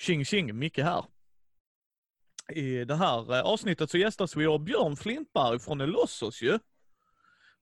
[0.00, 1.04] Tjing tjing, Micke här.
[2.48, 6.58] I det här eh, avsnittet så gästas vi av Björn Flintberg från Elossos ju.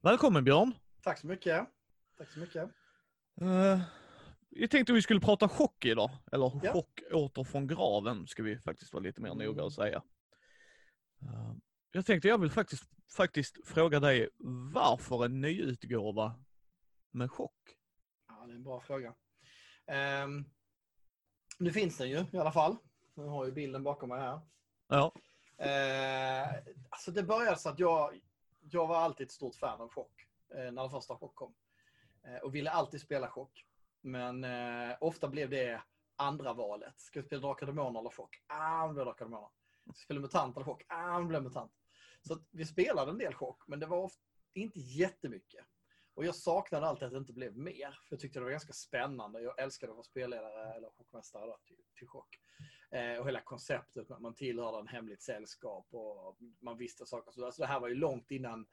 [0.03, 0.75] Välkommen Björn.
[1.03, 1.66] Tack så mycket.
[2.19, 2.62] Tack så mycket.
[3.43, 3.80] Uh,
[4.48, 6.11] jag tänkte vi skulle prata chock idag.
[6.33, 6.73] Eller Ja.
[6.73, 9.47] chock åter från graven ska vi faktiskt vara lite mer Mm.
[9.47, 10.02] noga och säga.
[11.23, 11.55] Uh,
[11.93, 12.84] jag tänkte jag vill faktiskt,
[13.16, 14.29] faktiskt fråga dig
[14.75, 16.45] varför en nyutgåva
[17.11, 17.77] med chock?
[18.29, 19.15] Ja, det är en bra fråga.
[19.87, 20.45] Ehm,
[21.59, 22.77] nu finns den ju i alla fall.
[23.15, 24.41] Nu har ju bilden bakom mig här.
[24.89, 25.12] Ja,
[25.59, 26.49] Eh,
[26.89, 28.21] alltså det började så att jag,
[28.61, 30.27] jag var alltid ett stort fan av chock.
[30.55, 31.55] Eh, när den första chock kom.
[32.25, 33.65] Eh, och ville alltid spela chock.
[34.01, 35.83] Men eh, ofta blev det
[36.16, 37.01] andra valet.
[37.01, 38.43] Ska vi spela Drakar Demoner eller chock?
[38.47, 39.49] Ah, det blir Drakar Demoner.
[39.85, 40.82] Ska vi spela MUTANT eller chock?
[40.88, 41.73] Ah, det blir MUTANT.
[42.23, 45.65] Så vi spelade en del chock, men det var ofta, inte jättemycket.
[46.19, 47.91] Och jag saknade alltid att det inte blev mer.
[47.91, 49.41] För jag tyckte det var ganska spännande.
[49.41, 52.29] Jag älskade att vara spelledare eller chockmästare då, till, till chock.
[52.91, 57.33] Eh, och hela konceptet med att man tillhörde en hemligt sällskap och man visste saker.
[57.33, 58.66] Så alltså det här var ju långt innan,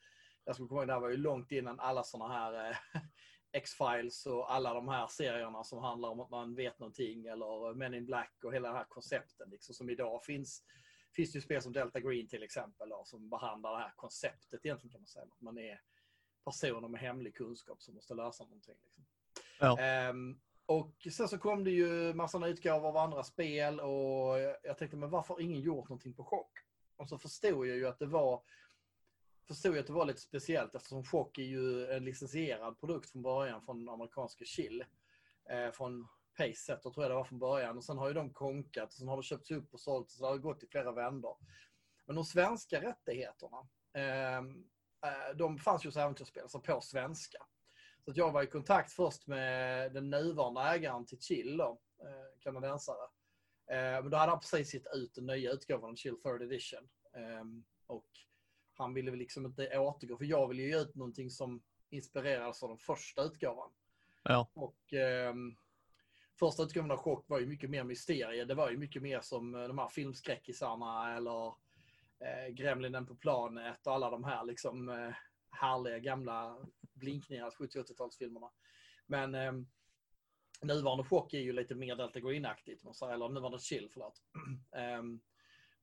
[0.46, 2.78] jag skulle komma ihåg, det här var ju långt innan alla sådana här eh,
[3.52, 7.94] X-Files och alla de här serierna som handlar om att man vet någonting eller Men
[7.94, 10.64] in Black och hela den här koncepten liksom, som idag finns.
[11.16, 14.66] Finns det ju spel som Delta Green till exempel då, som behandlar det här konceptet
[14.66, 15.26] egentligen kan man säga.
[15.26, 15.80] Att man är
[16.46, 18.76] personer med hemlig kunskap som måste lösa någonting.
[18.84, 19.06] Liksom.
[19.60, 19.80] Ja.
[19.80, 24.98] Ehm, och sen så kom det ju massor utgåvor av andra spel och jag tänkte,
[24.98, 26.52] men varför har ingen gjort någonting på chock?
[26.96, 28.44] Och så förstod jag ju att det var
[29.48, 33.22] förstod jag att det var lite speciellt eftersom Chock är ju en licensierad produkt från
[33.22, 34.84] början från amerikanska Chill.
[35.50, 38.88] Eh, från Paysetter tror jag det var från början och sen har ju de konkat
[38.88, 41.38] och sen har det köpts upp och sålt så det har gått i flera vändor.
[42.06, 43.58] Men de svenska rättigheterna,
[43.94, 44.42] eh,
[45.36, 47.38] de fanns ju hos Äventyrsspel, alltså på svenska.
[48.06, 53.03] Så jag var i kontakt först med den nuvarande ägaren till Chill, då, eh, kanadensare.
[53.72, 56.90] Eh, men då hade han precis gett ut den nya utgåvan av Chill Third Edition.
[57.16, 58.09] Ehm, och
[58.74, 62.63] han ville väl liksom inte återgå, för jag ville ju ge ut någonting som inspirerades
[62.63, 63.72] av den första utgåvan.
[64.24, 64.50] Ja.
[64.53, 65.56] Och ehm,
[66.40, 68.46] första utgåvan av Chock var ju mycket mer mysterie.
[68.46, 71.53] Det var ju mycket mer som eh, de här filmskräckisarna eller
[72.20, 75.16] eh, Gremlinen på planet och alla de här liksom eh,
[75.52, 76.58] härliga gamla
[76.94, 78.50] blinkningar 70-80-talsfilmerna.
[79.06, 79.53] Men eh,
[80.62, 84.22] nuvarande Chock är ju lite mer Delta Green-aktigt, eller nuvarande Chill, förlåt.
[84.75, 85.20] Ehm,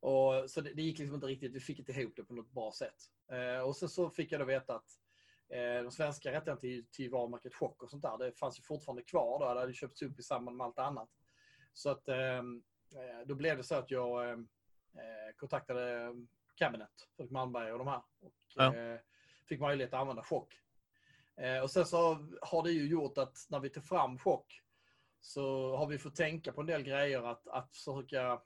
[0.00, 2.52] och, så det, det gick liksom inte riktigt, vi fick inte ihop det på något
[2.52, 2.96] bra sätt.
[3.32, 4.88] Eh, och sen så fick jag då veta att
[5.48, 9.02] eh, de svenska rättigheterna till, till varumärket Chock och sånt där, det fanns ju fortfarande
[9.02, 11.10] kvar då, det hade köpts upp i samband med allt annat.
[11.72, 12.62] Så att ehm,
[12.94, 14.36] eh, då blev det så att jag eh,
[14.94, 16.14] eh, kontaktade
[16.54, 18.02] Cabinet, Fredrik Malmberg och de här.
[18.20, 18.76] Och Ja.
[18.76, 19.00] eh,
[19.48, 20.60] fick möjlighet att använda Chock.
[21.36, 24.62] Eh, och sen så har det ju gjort att när vi tog fram Chock
[25.20, 28.40] så har vi fått tänka på en del grejer att, att försöka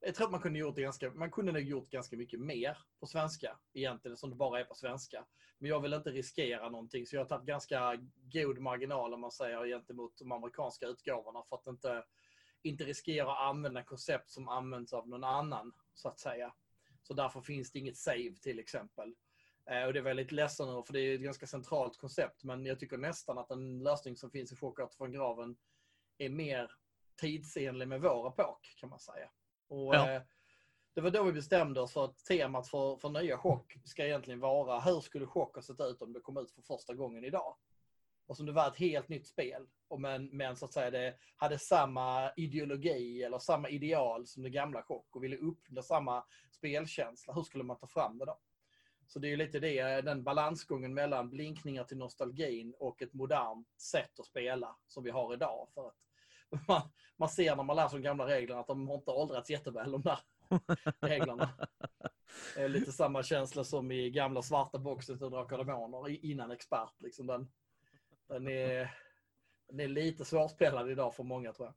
[0.00, 3.06] jag tror att man kunde gjort ganska, man kunde nog gjort ganska mycket mer på
[3.06, 5.26] svenska egentligen som det bara är på svenska.
[5.58, 7.96] Men jag vill inte riskera någonting så jag har tagit ganska
[8.32, 12.04] god marginal om man säger gentemot de amerikanska utgåvorna för att inte,
[12.64, 16.54] inte riskera att använda koncept som används av någon annan så att säga.
[17.02, 19.14] Så därför finns det inget save till exempel.
[19.70, 22.66] Eh, och det är väldigt ledsen över för det är ett ganska centralt koncept men
[22.66, 25.56] jag tycker nästan att en lösning som finns i Chockart från graven
[26.18, 26.70] är mer
[27.20, 29.30] tidsenlig med vår epok kan man säga.
[29.68, 30.10] Och, Ja.
[30.12, 30.22] eh,
[30.94, 34.40] det var då vi bestämde oss för att temat för, för nya chock ska egentligen
[34.40, 37.56] vara hur skulle chock ha sett ut om det kom ut för första gången idag?
[38.26, 39.66] Och som det var ett helt nytt spel.
[39.88, 44.50] Och men, men så att säga det hade samma ideologi eller samma ideal som det
[44.50, 47.34] gamla chock och ville uppnå samma spelkänsla.
[47.34, 48.38] Hur skulle man ta fram det då?
[49.06, 54.20] Så det är lite det, den balansgången mellan blinkningar till nostalgin och ett modernt sätt
[54.20, 55.68] att spela som vi har idag.
[55.74, 55.96] För att
[56.68, 56.82] man,
[57.16, 60.02] man ser när man läser de gamla reglerna att de har inte åldrats jätteväl de
[60.02, 60.18] där
[61.00, 61.50] reglerna.
[62.54, 66.50] Det är lite samma känsla som i gamla svarta boxet och Drakar och Demoner innan
[66.50, 66.94] expert.
[66.98, 67.48] Liksom den,
[68.28, 68.94] den, är,
[69.68, 71.74] den är lite svårspelad idag för många tror jag.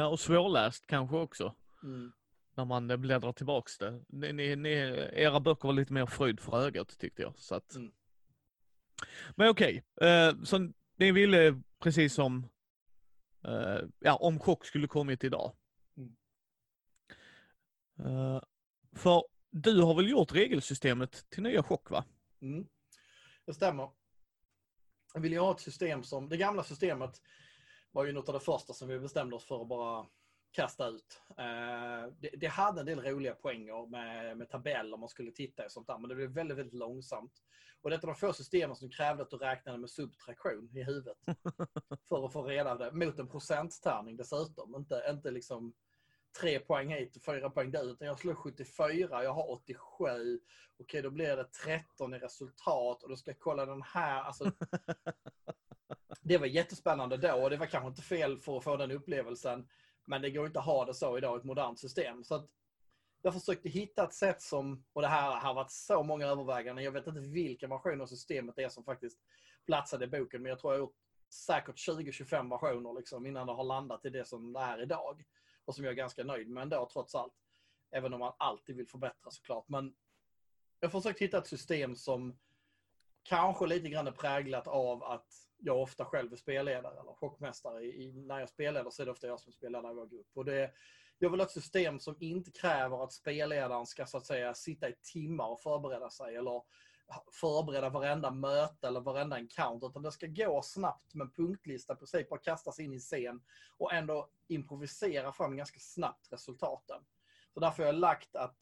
[0.00, 1.54] Ja, och svårläst kanske också.
[1.82, 2.12] Mm.
[2.54, 4.04] När man bläddrar tillbaks det.
[4.08, 4.70] Ni, ni, ni,
[5.12, 7.38] era böcker var lite mer fröjd för ögat tyckte jag.
[7.38, 7.74] Så att...
[7.74, 7.92] Mm.
[9.36, 12.48] Men okej, eh, så ni ville precis som,
[13.44, 15.52] eh, ja om chock skulle kommit idag.
[15.96, 16.16] Mm.
[17.98, 18.40] Eh,
[18.96, 22.04] för du har väl gjort regelsystemet till nya chock va?
[22.42, 22.66] Mm.
[23.46, 23.90] Det stämmer.
[25.14, 27.22] Jag vill ju ha ett system som, det gamla systemet
[27.92, 30.06] var ju något av det första som vi bestämde oss för att bara
[30.50, 31.20] kasta ut.
[31.38, 35.70] Eh, det, det, hade en del roliga poänger med, med tabeller man skulle titta i
[35.70, 37.32] sånt där, men det blev väldigt, väldigt långsamt.
[37.82, 41.18] Och det är de få systemen som krävde att du räknade med subtraktion i huvudet.
[42.08, 42.92] för att få reda på det.
[42.92, 44.74] Mot en procenttärning dessutom.
[44.74, 45.74] Inte, inte liksom
[46.40, 47.82] tre poäng hit och fyra poäng dit.
[47.82, 50.40] Utan jag slår 74, jag har 87.
[50.80, 54.22] Okej, då blir det 13 i resultat och då ska jag kolla den här.
[54.22, 54.52] Alltså,
[56.22, 59.68] det var jättespännande då och det var kanske inte fel för att få den upplevelsen.
[60.04, 62.24] Men det går inte att ha det så idag i ett modernt system.
[62.24, 62.48] Så att
[63.22, 66.92] jag försökte hitta ett sätt som, och det här har varit så många överväganden, jag
[66.92, 69.18] vet inte vilken version av systemet det är som faktiskt
[69.66, 70.96] platsade i boken, men jag tror jag har gjort
[71.30, 75.24] säkert 20-25 versioner liksom, innan det har landat i det som det är idag.
[75.64, 77.34] Och som jag är ganska nöjd med ändå trots allt.
[77.90, 79.68] Även om man alltid vill förbättra såklart.
[79.68, 79.94] Men
[80.80, 82.38] jag har försökt hitta ett system som
[83.22, 85.28] kanske lite grann är präglat av att
[85.58, 87.84] jag ofta själv är spelledare eller chockmästare.
[87.84, 90.30] I, när jag spelleder så är det ofta jag som är spelledare i vår grupp.
[90.34, 90.70] Och det,
[91.18, 94.88] jag vill ha ett system som inte kräver att spelledaren ska så att säga sitta
[94.88, 96.62] i timmar och förbereda sig eller
[97.32, 99.86] förbereda varenda möte eller varenda encounter.
[99.88, 103.42] Utan det ska gå snabbt med en punktlista precis bara kastas in i scen
[103.78, 107.04] och ändå improvisera fram ganska snabbt resultaten.
[107.54, 108.56] Så därför har jag lagt att,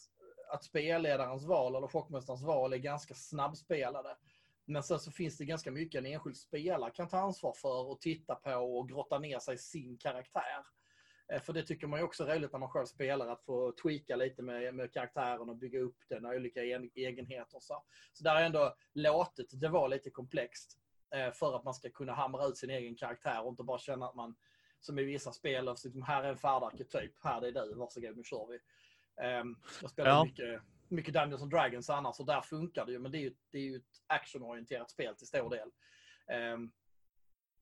[0.52, 4.16] att spelledarens val eller chockmästarens val är ganska snabbspelade.
[4.64, 8.00] Men sen så finns det ganska mycket en enskild spelare kan ta ansvar för och
[8.00, 10.64] titta på och grotta ner sig i sin karaktär.
[11.32, 13.72] Eh, för det tycker man ju också är roligt när man själv spelar, att få
[13.82, 16.62] tweaka lite med, med karaktären och bygga upp den och olika
[16.94, 17.60] egenheter.
[17.60, 20.78] Så, så där har jag ändå låtit det vara lite komplext
[21.14, 24.06] eh, för att man ska kunna hamra ut sin egen karaktär och inte bara känna
[24.06, 24.34] att man,
[24.80, 28.24] som i vissa spel, liksom, här är en färdig arketyp, här är du, varsågod nu
[28.24, 28.58] kör vi.
[29.24, 30.24] Ehm, jag spelar ja.
[30.24, 33.34] mycket, mycket Dungeons and Dragons annars och där funkar det ju, men det är ju,
[33.50, 35.68] det är ju ett actionorienterat spel till stor del.
[36.54, 36.72] Um,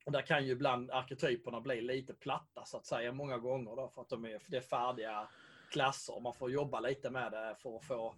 [0.05, 3.89] och där kan ju ibland arketyperna bli lite platta så att säga många gånger då,
[3.89, 5.29] för att de är, för det är färdiga
[5.71, 6.21] klasser.
[6.21, 8.15] Man får jobba lite med det för att få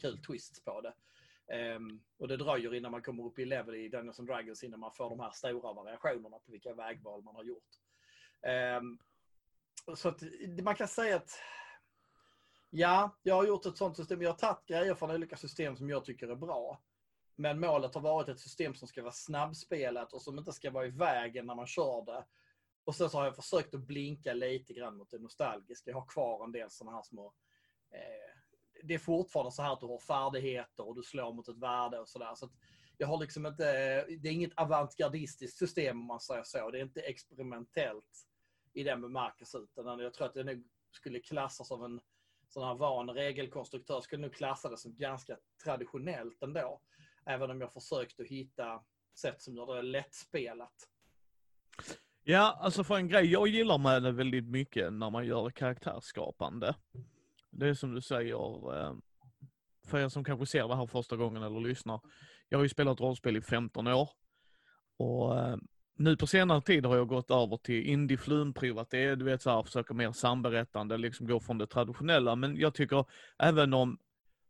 [0.00, 0.94] kul twists på det.
[1.74, 4.80] Um, och det dröjer innan man kommer upp i level i Dungeons and Dragons innan
[4.80, 7.70] man får de här stora variationerna på vilka vägval man har gjort.
[8.78, 8.98] Um,
[9.96, 10.22] så att
[10.62, 11.30] man kan säga att
[12.70, 14.22] ja, jag har gjort ett sånt system.
[14.22, 16.80] Jag har tagit grejer från olika system som jag tycker är bra.
[17.36, 20.86] Men målet har varit ett system som ska vara snabbspelat och som inte ska vara
[20.86, 22.24] i vägen när man kör det.
[22.84, 25.90] Och sen så har jag försökt att blinka lite grann mot det nostalgiska.
[25.90, 27.34] Jag har kvar en del sådana här små...
[27.90, 28.40] Eh,
[28.82, 31.98] det är fortfarande så här att du har färdigheter och du slår mot ett värde
[31.98, 32.34] och sådär.
[32.34, 32.50] Så,
[32.98, 33.64] jag har liksom inte...
[34.06, 36.70] Det är inget avantgardistiskt system om man säger så.
[36.70, 38.26] Det är inte experimentellt
[38.72, 39.62] i den bemärkelsen.
[39.62, 42.00] Utan jag tror att det nog skulle klassas av en
[42.48, 46.80] sån här van regelkonstruktör skulle nog klassa det som ganska traditionellt ändå.
[47.26, 48.80] Även om jag försökt att hitta
[49.18, 50.88] sätt som gör det lättspelat.
[52.22, 56.74] Ja, alltså för en grej jag gillar med det väldigt mycket när man gör karaktärsskapande.
[57.50, 58.94] Det är som du säger, eh,
[59.86, 62.00] för er som kanske ser det här första gången eller lyssnar.
[62.48, 64.10] Jag har ju spelat rollspel i 15 år.
[64.96, 65.56] Och eh,
[65.98, 68.18] nu på senare tid har jag gått över till indie
[68.78, 72.36] att det, är, du vet så här, försöka mer samberättande, liksom gå från det traditionella.
[72.36, 73.04] Men jag tycker
[73.38, 73.98] även om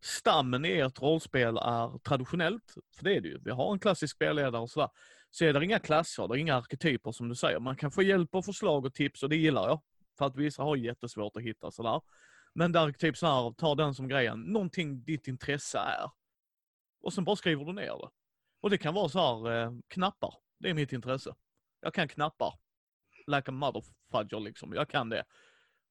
[0.07, 4.15] stammen i ert rollspel är traditionellt, för det är det ju, vi har en klassisk
[4.17, 4.89] spelledare och sådär,
[5.31, 7.61] så är det inga klasser, det är inga arketyper som du säger.
[7.61, 9.83] Man kan få hjälp och förslag och tips och det gillar jag.
[10.19, 12.01] För att vissa har jättesvårt att hitta sådär.
[12.55, 16.11] Men där typ så här, ta den som grejen, någonting ditt intresse är.
[17.01, 18.11] Och sen bara skriver du ner det.
[18.61, 21.35] Och det kan vara så här, eh, knappar, det är mitt intresse.
[21.81, 22.55] Jag kan knappar.
[23.27, 25.25] Like a motherfudger liksom, jag kan det.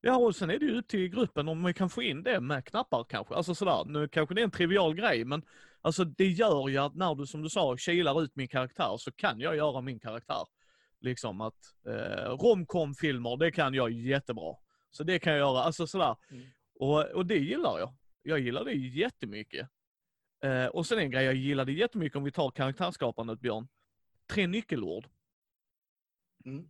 [0.08, 2.40] Ja, och sen är det ju upp till gruppen om vi kan få in det
[2.42, 3.36] med knappar kanske.
[3.36, 5.46] Alltså sådär, nu kanske det är en trivial grej, men
[5.82, 9.12] alltså det gör ju att när du, som du sa, kilar ut min karaktär så
[9.12, 10.48] kan jag göra min karaktär.
[11.00, 14.56] Liksom att eh, romcom-filmer, det kan jag jättebra.
[14.90, 16.16] Så det kan jag göra, alltså sådär.
[16.32, 16.46] Mm.
[16.80, 17.96] Och, och det gillar jag.
[18.22, 19.70] Jag gillar det jättemycket.
[20.44, 23.68] Eh, och sen en grej jag gillade jättemycket om vi tar karaktärsskapandet Björn.
[24.28, 25.08] Tre nyckelord.
[26.46, 26.70] Mm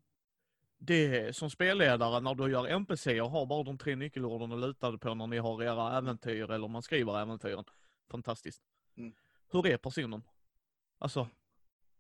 [0.77, 4.98] det som spelledare när du gör NPC och har bara de tre nyckelorden och lutade
[4.98, 7.65] på när ni har era äventyr eller man skriver äventyren.
[8.12, 8.62] Fantastiskt.
[8.98, 9.13] Mm.
[9.51, 10.24] Hur är personen?
[10.98, 11.27] Alltså,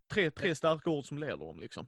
[0.07, 1.87] tre, tre starka ord som leder dem liksom.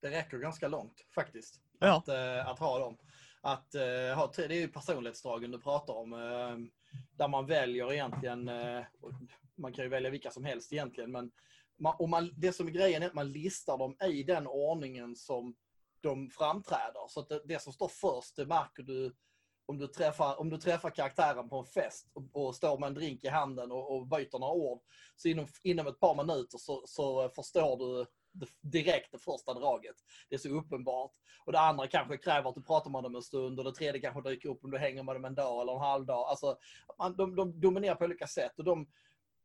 [0.00, 1.60] Det räcker ganska långt faktiskt.
[1.78, 1.96] Ja.
[1.96, 2.98] Att, äh, att ha dem.
[3.40, 3.82] Att, äh,
[4.16, 6.12] ha, det är ju personlighetsdragen du pratar om.
[6.12, 6.56] Äh,
[7.16, 8.50] där man väljer egentligen,
[9.56, 11.30] man kan ju välja vilka som helst egentligen, men
[11.78, 15.16] man, och man, det som är grejen är att man listar dem i den ordningen
[15.16, 15.56] som
[16.00, 17.08] de framträder.
[17.08, 19.14] Så att det, det, som står först, det märker du
[19.66, 22.94] om du träffar, om du träffar karaktären på en fest och, och står med en
[22.94, 24.82] drink i handen och, och byter några ord.
[25.16, 28.06] Så inom, inom ett par minuter så, så förstår du
[28.60, 29.96] direkt det första draget.
[30.28, 31.10] Det är så uppenbart.
[31.44, 34.00] Och det andra kanske kräver att du pratar med dem en stund och det tredje
[34.00, 36.28] kanske dyker upp om du hänger med dem en dag eller en halv dag.
[36.28, 36.58] Alltså,
[36.98, 38.88] man, de, de dominerar på olika sätt och de,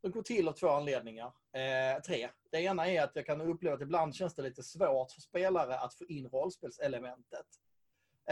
[0.03, 1.33] de går till av två anledningar.
[1.51, 2.29] Eh, tre.
[2.51, 5.79] Det ena är att jag kan uppleva att ibland känns det lite svårt för spelare
[5.79, 7.45] att få in rollspelselementet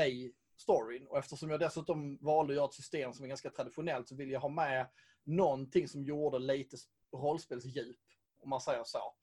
[0.07, 1.07] i storyn.
[1.07, 4.31] Och eftersom jag dessutom valde att göra ett system som är ganska traditionellt så vill
[4.31, 4.87] jag ha med
[5.23, 6.77] någonting som gjorde lite
[7.13, 7.99] rollspelsdjup,
[8.39, 9.15] om man säger så.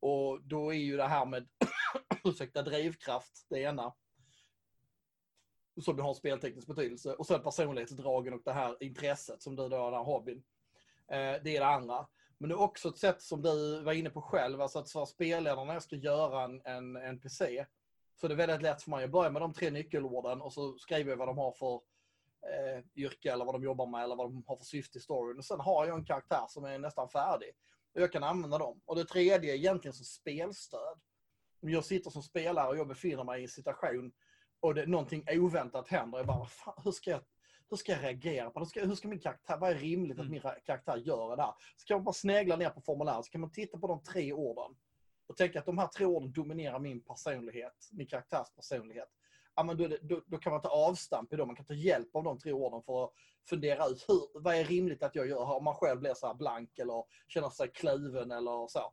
[0.00, 1.48] Och då är ju det här med
[2.24, 3.94] ursäkta, drivkraft det ena.
[5.80, 7.14] Som har spelteknisk betydelse.
[7.14, 10.42] Och sen personlighetsdragen och det här intresset som du då har, den här hobbyn.
[11.10, 12.06] Eh, det är det andra.
[12.38, 15.06] Men det är också ett sätt som du var inne på själv, alltså att vara
[15.06, 17.66] spelledarna när jag ska göra en, en NPC.
[18.20, 20.78] Så det är väldigt lätt för mig att börja med de tre nyckelorden och så
[20.78, 21.74] skriver jag vad de har för
[22.42, 25.38] eh, yrke eller vad de jobbar med eller vad de har för syfte i storyn.
[25.38, 27.50] Och sen har jag en karaktär som är nästan färdig.
[27.94, 28.80] Och jag kan använda dem.
[28.84, 31.00] Och det tredje är egentligen som spelstöd.
[31.62, 34.12] Om jag sitter som spelare och jag befinner mig i en situation
[34.60, 36.18] och det, någonting oväntat händer.
[36.18, 37.20] Jag bara, fan, hur, ska jag,
[37.70, 38.64] hur ska jag reagera på det?
[38.64, 40.30] Hur ska, hur ska min karaktär, vad är rimligt att mm.
[40.30, 41.54] min karaktär gör det här?
[41.76, 44.32] Så kan man bara snegla ner på formuläret, så kan man titta på de tre
[44.32, 44.76] orden
[45.26, 49.08] och tänka att de här tre orden dominerar min personlighet, min karaktärs personlighet.
[49.54, 52.16] Ja, men då, då, då, kan man ta avstamp i dem, man kan ta hjälp
[52.16, 53.12] av de tre orden för att
[53.48, 56.34] fundera ut hur, vad är rimligt att jag gör om man själv blir så här
[56.34, 58.92] blank eller känner sig kluven eller så.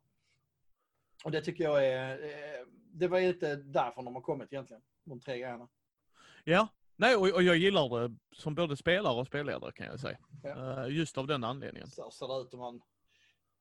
[1.24, 5.20] Och det tycker jag är, eh, det var inte därför de har kommit egentligen, de
[5.20, 5.68] tre grejerna.
[6.44, 10.18] Ja, nej och, och jag gillar det som både spelare och spelledare kan jag säga.
[10.42, 10.84] Ja.
[10.84, 11.90] Uh, just av den anledningen.
[11.90, 12.80] Så ser det ut om man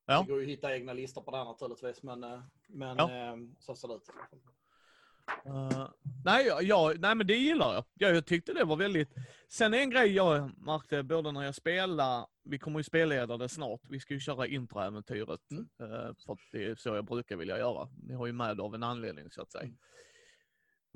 [0.06, 0.22] Ja.
[0.22, 3.12] Det går ju att hitta egna listor på det här naturligtvis, men, eh, men ja.
[3.12, 4.10] eh, så ser det ut.
[5.48, 5.89] Uh,
[6.25, 7.84] nej, ja, nej, men det gillar jag.
[7.94, 9.10] Ja, jag tyckte det var väldigt...
[9.50, 13.82] Sen en grej jag märkte både när jag spelar, vi kommer ju spelleda det snart,
[13.89, 15.42] vi ska ju köra introäventyret.
[15.51, 15.63] Mm.
[15.82, 17.89] Uh, för att det är så jag brukar vilja göra.
[18.04, 19.72] Ni har ju med av en anledning så att säga.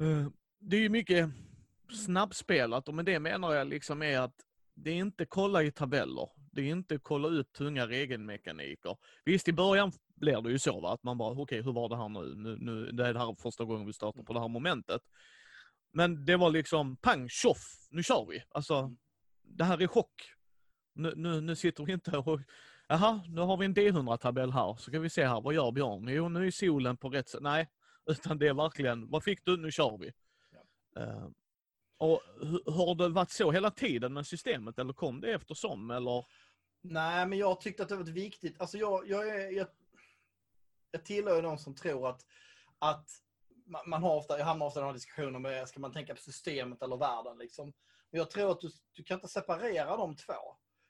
[0.01, 0.27] Uh,
[0.59, 1.29] det är ju mycket
[1.91, 4.35] snabbspelat och med det menar jag liksom är att
[4.75, 6.29] det är inte kolla i tabeller.
[6.51, 8.97] Det är inte kolla ut tunga regelmekaniker.
[9.25, 10.93] Visst, i början blir det ju så va?
[10.93, 12.35] att man bara, okej, okay, hur var det här nu?
[12.35, 12.57] nu?
[12.59, 15.01] Nu det är det här första gången vi startar på det här momentet.
[15.93, 18.43] Men det var liksom pang, tjoff, nu kör vi.
[18.49, 18.95] Alltså,
[19.43, 20.33] det här är chock.
[20.93, 22.41] Nu, nu, nu sitter vi inte och,
[22.87, 26.07] jaha, nu har vi en D100-tabell här, så kan vi se här, vad gör Björn?
[26.07, 27.41] Jo, nu är solen på rätt sätt.
[27.41, 27.67] Nej,
[28.05, 29.57] utan det är verkligen, vad fick du?
[29.57, 30.11] Nu kör vi.
[30.95, 31.01] Ja.
[31.01, 31.29] Uh,
[31.99, 32.21] och
[32.65, 36.25] har det varit så hela tiden med systemet eller kom det eftersom eller?
[36.81, 38.61] Nej, men jag tyckte att det var viktigt.
[38.61, 39.67] Alltså jag, jag, är, jag,
[40.91, 42.25] jag tillhör ju de som tror att,
[42.79, 43.09] att
[43.85, 46.21] man har ofta, jag hamnar ofta i den här diskussionen med, ska man tänka på
[46.21, 47.73] systemet eller världen liksom.
[48.11, 50.33] Men jag tror att du, du kan inte separera de två.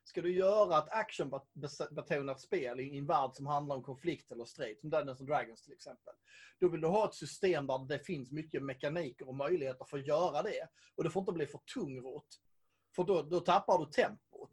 [0.10, 4.80] Ska du göra ett actionbetonat spel i en värld som handlar om konflikt eller strid,
[4.80, 6.14] som Dungeons and Dragons till exempel,
[6.60, 10.08] då vill du ha ett system där det finns mycket mekaniker och möjligheter för att
[10.08, 10.68] göra det.
[10.96, 12.28] Och det får inte bli för tungrot,
[12.96, 14.52] för då, då tappar du tempot.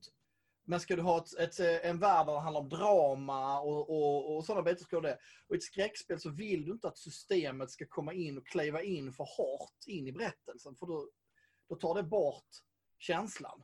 [0.64, 4.36] Men ska du ha ett, ett, en värld där det handlar om drama och, och,
[4.36, 5.18] och sådana bitar, ska det.
[5.48, 8.82] Och i ett skräckspel så vill du inte att systemet ska komma in och kliva
[8.82, 11.10] in för hårt in i berättelsen, för då,
[11.68, 12.50] då tar det bort
[12.98, 13.62] känslan.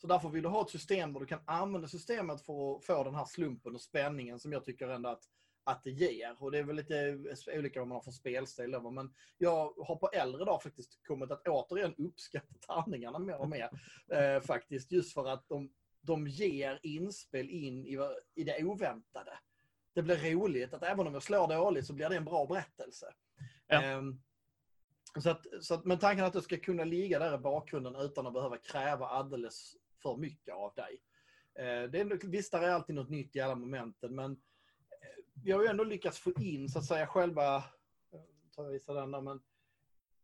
[0.00, 3.04] Så därför vill du ha ett system där du kan använda systemet för att få
[3.04, 5.22] den här slumpen och spänningen som jag tycker ändå att,
[5.64, 6.42] att det ger.
[6.42, 7.24] Och det är väl lite
[7.58, 8.80] olika vad man har för spelstil.
[8.92, 13.70] Men jag har på äldre dag faktiskt kommit att återigen uppskatta tärningarna mer och mer.
[14.12, 17.98] Eh, faktiskt, just för att de, de ger inspel in i,
[18.34, 19.38] i det oväntade.
[19.94, 23.06] Det blir roligt att även om jag slår dåligt så blir det en bra berättelse.
[23.66, 23.82] Ja.
[23.82, 24.02] Eh,
[25.22, 28.26] så att, så att, men tanken att det ska kunna ligga där i bakgrunden utan
[28.26, 31.02] att behöva kräva alldeles för mycket av dig.
[31.54, 35.52] Eh, det är, visst, där är alltid något nytt i alla momenten, men eh, vi
[35.52, 38.20] har ju ändå lyckats få in så att säga själva, eh,
[38.56, 39.40] tar jag visa den där, men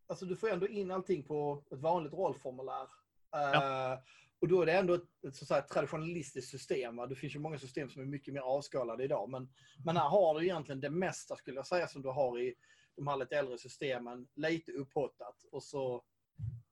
[0.07, 2.89] alltså du får ändå in allting på ett vanligt rollformulär.
[3.31, 4.03] Ja.
[4.41, 6.97] och då är det ändå ett, ett, så ett traditionalistiskt system.
[6.97, 7.07] Va?
[7.07, 9.49] Det finns ju många system som är mycket mer avskalade idag, men,
[9.85, 12.55] men här har du egentligen det mesta skulle jag säga som du har i
[12.97, 16.05] de här lite äldre systemen, lite upphottat och så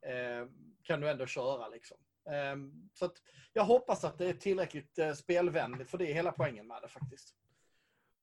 [0.07, 0.49] eh,
[0.83, 1.97] kan du ändå köra liksom.
[2.31, 6.33] Ehm, så att jag hoppas att det är tillräckligt eh, spelvänligt, för det är hela
[6.33, 7.35] poängen med det faktiskt.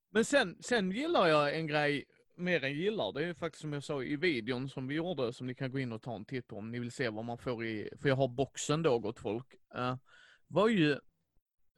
[0.09, 2.05] Men sen, sen gillar jag en grej
[2.35, 3.13] mer än gillar.
[3.13, 5.79] Det är faktiskt som jag sa i videon som vi gjorde, som ni kan gå
[5.79, 8.09] in och ta en titt på om ni vill se vad man får i, för
[8.09, 9.55] jag har boxen då gott folk.
[9.77, 9.95] Uh,
[10.47, 10.99] var ju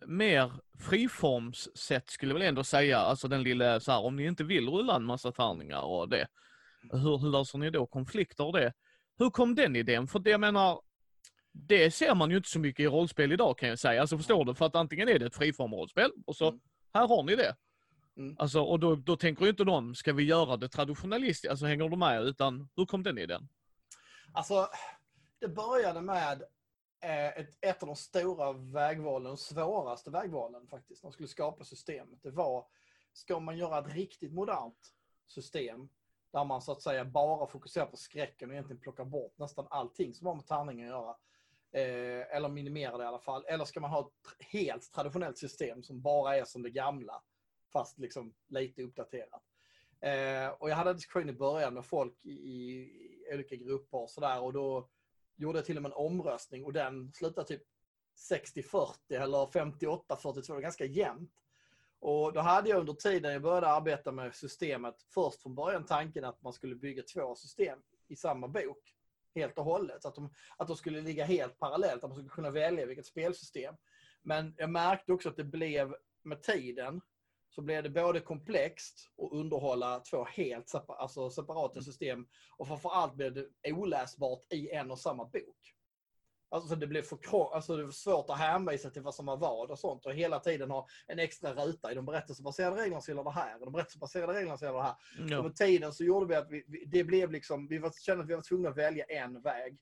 [0.06, 4.44] mer friformssätt skulle jag väl ändå säga, alltså den lilla så här, om ni inte
[4.44, 6.28] vill rulla en massa tärningar och det.
[6.92, 8.74] Hur, hur löser ni då konflikter och det?
[9.18, 10.08] Hur kom den idén?
[10.08, 10.82] För det jag menar,
[11.54, 14.02] det ser man ju inte så mycket i rollspel idag kan jag säga.
[14.02, 14.56] Alltså förstår du?
[14.56, 16.60] För att antingen är det ett friform rollspel och så, mm.
[16.94, 17.56] här har ni det.
[18.18, 18.36] Mm.
[18.40, 21.52] Alltså, och då, då tänker ju inte någon, ska vi göra det traditionalistiskt?
[21.52, 22.24] Alltså hänger du med?
[22.24, 23.48] Utan hur kom den idén?
[24.34, 24.68] Alltså,
[25.40, 26.44] det började med
[27.04, 31.64] eh, ett, ett av de stora vägvalen, de svåraste vägvalen faktiskt, när man skulle skapa
[31.64, 32.20] systemet.
[32.24, 32.66] Det var,
[33.14, 34.94] ska man göra ett riktigt modernt
[35.28, 35.90] system
[36.32, 40.14] där man så att säga bara fokuserar på skräcken och egentligen plockar bort nästan allting
[40.14, 41.16] som har med tärningen att göra.
[41.76, 43.46] Eh, eller minimera det i alla fall.
[43.48, 47.22] Eller ska man ha ett helt traditionellt system som bara är som det gamla,
[47.74, 49.44] fast liksom lite uppdaterat.
[50.00, 52.90] Eh, och jag hade en diskussion i början med folk i, i
[53.34, 54.90] olika grupper och sådär och då
[55.36, 57.62] gjorde jag till och med en omröstning och den slutade typ
[58.32, 61.32] 60-40 eller 58-42, ganska jämnt.
[62.00, 66.24] Och då hade jag under tiden jag började arbeta med systemet först från början tanken
[66.24, 68.94] att man skulle bygga två system i samma bok.
[69.36, 70.02] Helt och hållet.
[70.02, 73.06] Så att de, att de skulle ligga helt parallellt, att man skulle kunna välja vilket
[73.06, 73.76] spelsystem.
[74.22, 77.02] Men jag märkte också att det blev med tiden
[77.50, 82.28] så blev det både komplext och underhålla två helt separ alltså separata system.
[82.58, 85.74] Och framförallt blev det oläsbart i en och samma bok.
[86.54, 87.18] Alltså det blev för
[87.56, 90.06] alltså det var svårt att hänvisa till vad som var vad och sånt.
[90.06, 91.92] Och hela tiden ha en extra ruta.
[91.92, 93.60] I de berättelsebaserade reglerna så gäller det här.
[93.60, 94.96] Och de berättelsebaserade reglerna så gäller det här.
[95.30, 95.38] Ja.
[95.38, 98.24] Och med tiden så gjorde vi att vi, vi, det blev liksom, vi var, kände
[98.24, 99.78] att vi var tvungna att välja en väg.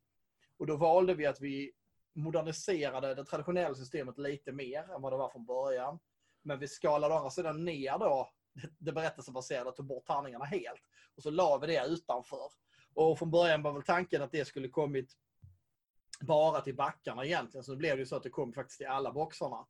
[0.60, 1.72] Och då valde vi att vi
[2.16, 6.00] moderniserade det traditionella systemet lite mer än vad det var från början.
[6.44, 8.32] Men vi skalade å andra sidan ner då
[8.78, 10.84] det berättelsebaserade, tog bort tärningarna helt.
[11.16, 12.50] Och så la vi det utanför.
[12.94, 15.18] Och från början var väl tanken att det skulle kommit
[16.22, 17.64] bara till backarna egentligen.
[17.64, 19.68] Så det blev det ju så att det kom faktiskt till alla boxarna.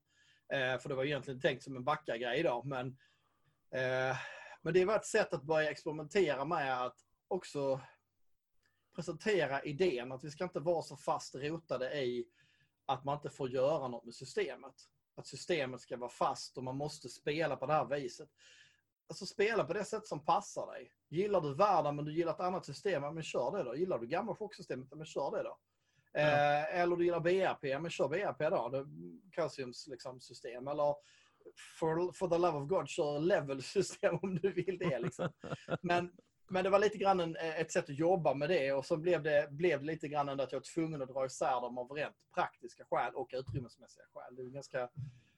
[0.53, 2.63] Eh, för det var egentligen tänkt som en backargrej då.
[2.63, 2.87] Men,
[3.71, 4.17] eh,
[4.61, 7.81] men det var ett sätt att börja experimentera med att också
[8.95, 12.27] presentera idén att vi ska inte vara så fast rotade i
[12.85, 14.75] att man inte får göra något med systemet.
[15.15, 18.29] Att systemet ska vara fast och man måste spela på det här viset.
[19.07, 20.93] Alltså spela på det sätt som passar dig.
[21.09, 23.75] Gillar du världen men du gillar ett annat system, men kör det då.
[23.75, 25.57] Gillar du gamla chocksystemet, men kör det då.
[26.13, 26.19] Ja.
[26.19, 28.69] Eh, eller du gillar BRP, men kör BRP då.
[28.69, 28.85] Det,
[29.31, 30.67] Calciums liksom, system.
[30.67, 30.95] Eller
[31.79, 34.99] for, for the love of God, kör level-system om du vill det.
[34.99, 35.29] Liksom.
[35.81, 36.11] Men,
[36.49, 39.23] men det var lite grann en, ett sätt att jobba med det och så blev
[39.23, 42.15] det, blev det lite grann att jag var tvungen att dra isär dem av rent
[42.35, 44.35] praktiska skäl och utrymmesmässiga skäl.
[44.35, 44.89] Det är ganska,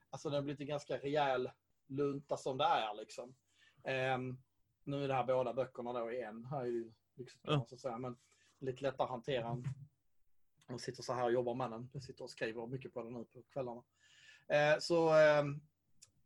[0.10, 1.52] alltså det har blivit en ganska rejäl
[1.88, 3.36] lunta som det är liksom.
[4.16, 4.42] Um,
[4.84, 6.46] nu är det här båda böckerna då i en.
[6.46, 7.66] Här är ju lyxigt Ja.
[7.70, 8.18] så att säga, men
[8.60, 9.48] lite lättare att hantera.
[9.48, 9.64] än-
[10.68, 11.90] Jag sitter så här och jobbar med den.
[11.94, 13.84] Jag sitter och skriver mycket på den nu på kvällarna.
[14.48, 15.62] Eh, så ehm,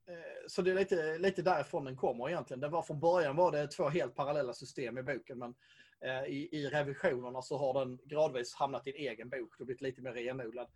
[0.07, 2.61] eh, så det är lite, lite därifrån den kommer egentligen.
[2.61, 5.55] Det var från början var det två helt parallella system i boken men
[6.01, 9.81] eh, i, i revisionerna så har den gradvis hamnat i en egen bok och blivit
[9.81, 10.67] lite mer renodlad.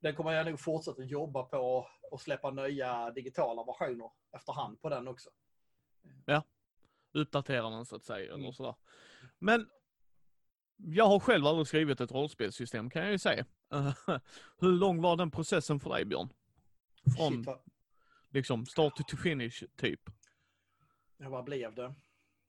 [0.00, 5.08] Den kommer jag nog fortsätta jobba på och släppa nya digitala versioner efterhand på den
[5.08, 5.30] också.
[7.12, 8.34] Uppdaterar den så att säga.
[8.34, 8.52] Mm.
[8.52, 8.74] sådär.
[9.38, 9.68] Men
[10.78, 13.44] jag har själv aldrig skrivit ett rollspelssystem kan jag ju säga.
[14.58, 16.28] Hur lång var den processen för dig Björn?
[17.16, 17.54] Från Shit,
[18.30, 20.00] liksom start to finish typ.
[21.16, 21.94] ja, vad blev det?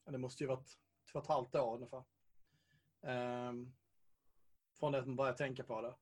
[0.06, 0.70] Det måste ju varit
[1.12, 2.04] två och ett halvt år ungefär.
[3.04, 3.74] Ehm,
[4.80, 5.94] från det att man började tänka på det.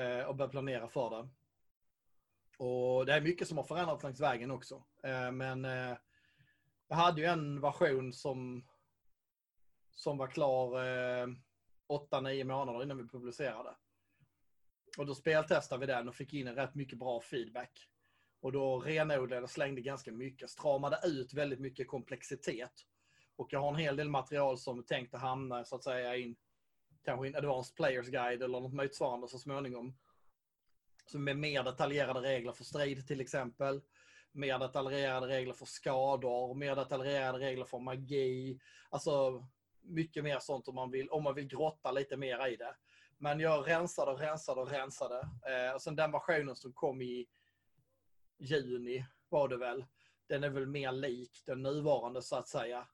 [0.00, 1.28] eh, och började planera för det.
[2.64, 4.82] Och det är mycket som har förändrats längs vägen också.
[5.02, 5.96] Eh, men eh,
[6.88, 8.64] jag hade ju en version som,
[9.94, 11.26] som var klar eh,
[11.88, 13.76] 8-9 månader innan vi publicerade.
[14.98, 17.88] Och då speltestade vi den och fick in en rätt mycket bra feedback.
[18.40, 22.72] Och då renodlade och slängde ganska mycket, stramade ut väldigt mycket komplexitet.
[23.36, 26.36] Och jag har en hel del material som tänkte hamna så att säga in
[27.04, 29.98] kanske i en Advanced Players Guide eller något motsvarande så småningom.
[31.06, 33.80] Som med mer detaljerade regler för strid till exempel.
[34.32, 38.60] Mer detaljerade regler för skador, mer detaljerade regler för magi.
[38.90, 39.46] Alltså
[39.82, 42.74] mycket mer sånt om man vill, om man vill grotta lite mer i det.
[43.18, 45.20] Men jag rensade och rensade och rensade.
[45.20, 47.26] Eh, och sen den versionen som kom i
[48.38, 49.84] juni var det väl.
[50.26, 52.86] Den är väl mer lik den nuvarande så att säga.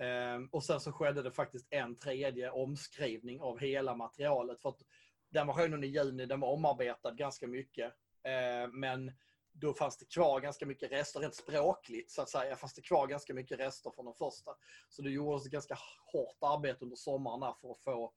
[0.00, 4.60] Eh, och sen så skedde det faktiskt en tredje omskrivning av hela materialet.
[4.60, 4.82] För att
[5.28, 7.92] den versionen i juni den var omarbetad ganska mycket.
[8.22, 9.12] Eh, men
[9.52, 13.06] då fanns det kvar ganska mycket rester, rent språkligt så att säga, fanns det kvar
[13.06, 14.50] ganska mycket rester från den första.
[14.88, 15.78] Så det gjordes ett ganska
[16.12, 18.12] hårt arbete under sommaren där för att få,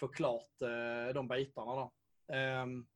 [0.00, 1.74] få klart eh, de bitarna.
[1.74, 1.92] Då.
[2.34, 2.86] Um,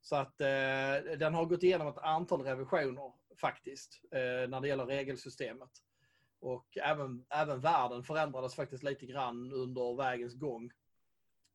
[0.00, 4.86] så att eh, den har gått igenom ett antal revisioner faktiskt eh, när det gäller
[4.86, 5.70] regelsystemet.
[6.40, 10.70] Och även, även världen förändrades faktiskt lite grann under vägens gång.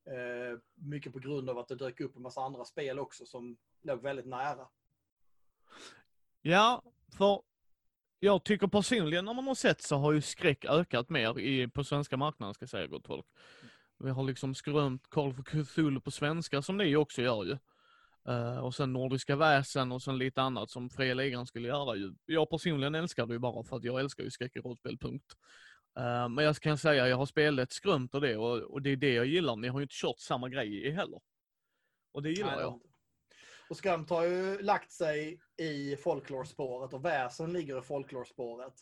[0.06, 3.58] Eh, mycket på grund av att det dök upp en massa andra spel också som
[3.82, 4.68] låg väldigt nära.
[6.48, 6.84] Ja,
[7.18, 7.42] för
[8.20, 11.84] jag tycker personligen när man har sett så har ju skräck ökat mer i, på
[11.84, 13.26] svenska marknaden ska jag säga gott folk.
[14.00, 17.58] Vi har liksom skrömt Call for Cthulhu på svenska som ni också gör ju.
[18.30, 22.14] Uh, och sen Nordiska väsen och sen lite annat som Fria Ligan skulle göra ju.
[22.26, 25.34] Jag personligen älskar det ju bara för att jag älskar ju skräck i rollspel, punkt.
[26.00, 28.96] Uh, men jag kan säga, jag har spelat skrömt och det och, och, det är
[28.96, 29.56] det jag gillar.
[29.56, 31.20] Ni har ju inte kört samma grej i heller.
[32.12, 32.80] Och det gillar Nej, jag.
[33.70, 38.74] Och Skrömt har ju lagt sig i folklore-spåret och Väsen ligger i folklorspåret.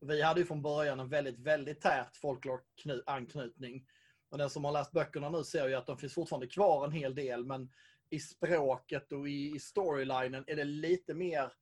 [0.00, 3.86] Vi hade ju från början en väldigt, väldigt tät folklore-anknytning.
[4.30, 6.92] Och den som har läst böckerna nu ser ju att de finns fortfarande kvar en
[6.92, 7.70] hel del, men
[8.10, 11.52] i språket och i, storylinen är det lite mer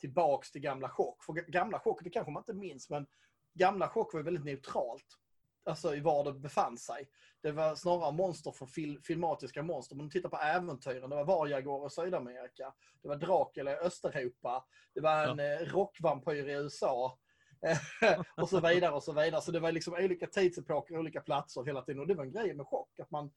[0.00, 1.24] tillbaks till gamla chock.
[1.24, 3.06] För gamla chock, det kanske man inte minns, men
[3.54, 5.18] gamla chock var väldigt neutralt.
[5.64, 7.08] Alltså i var det befann sig.
[7.42, 9.96] Det var snarare monster för fil filmatiska monster.
[9.96, 12.74] Du tittar på äventyren, det var varjaguar i Sydamerika.
[13.02, 14.64] Det var Dracula i Östeuropa.
[14.94, 15.44] Det var en ja.
[15.44, 17.18] Eh, rockvampyr i USA.
[18.36, 19.42] och så vidare och så vidare.
[19.42, 22.00] Så det var liksom olika tidsepoker, olika platser hela tiden.
[22.00, 22.98] Och det var en grej med chock.
[22.98, 23.32] Att man,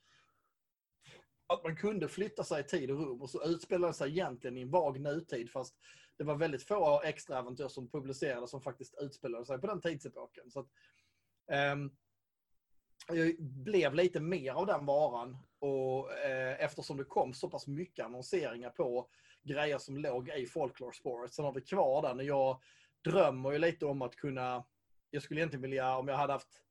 [1.47, 4.57] att man kunde flytta sig i tid och rum och så utspelade det sig egentligen
[4.57, 5.75] i en vag nutid fast
[6.17, 10.51] det var väldigt få extra äventyr som publicerades som faktiskt utspelade sig på den tidsepoken.
[10.51, 10.67] Så att,
[11.73, 11.95] um,
[13.07, 18.05] jag blev lite mer av den varan och eh, eftersom det kom så pass mycket
[18.05, 19.07] annonseringar på
[19.43, 21.33] grejer som låg i folklore spåret.
[21.33, 22.61] Sen har vi kvar den och jag
[23.03, 24.63] drömmer ju lite om att kunna,
[25.09, 26.63] jag skulle egentligen vilja, om jag hade haft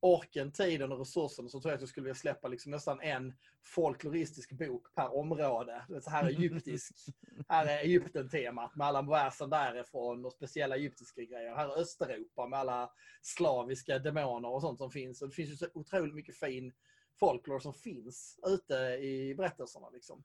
[0.00, 3.34] orken, tiden och resurserna så tror jag att jag skulle vilja släppa liksom nästan en
[3.64, 5.84] folkloristisk bok per område.
[6.00, 6.94] Så här är egyptisk,
[7.48, 11.54] här är Egypten-temat med alla väsen därifrån och speciella egyptiska grejer.
[11.54, 12.90] Här är Östeuropa med alla
[13.22, 15.22] slaviska demoner och sånt som finns.
[15.22, 16.72] Och det finns ju så otroligt mycket fin
[17.20, 19.90] folklore som finns ute i berättelserna.
[19.90, 20.24] Liksom.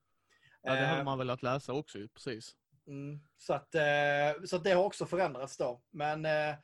[0.62, 2.56] Ja, det hade eh, man velat läsa också precis.
[2.88, 5.82] Mm, så, att, eh, så att det har också förändrats då.
[5.92, 6.56] Men eh,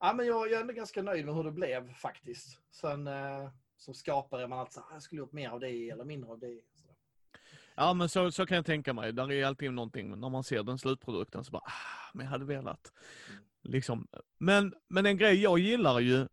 [0.00, 2.58] ja, men jag, jag är ändå ganska nöjd med hur det blev faktiskt.
[2.70, 6.04] Sen eh, som skapare är man alltid så jag skulle gjort mer av det eller
[6.04, 6.60] mindre av det.
[7.74, 9.12] Ja men så, så kan jag tänka mig.
[9.12, 12.44] Där är alltid någonting, när man ser den slutprodukten så bara, ah, men jag hade
[12.44, 12.92] velat.
[13.28, 13.42] Mm.
[13.62, 14.06] Liksom.
[14.38, 16.28] Men, men en grej jag gillar ju,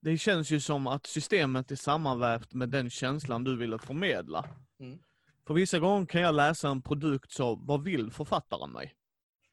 [0.00, 4.48] det känns ju som att systemet är sammanvävt med den känslan du ville förmedla.
[4.80, 4.98] Mm.
[5.46, 8.94] För vissa gånger kan jag läsa en produkt så, vad vill författaren mig?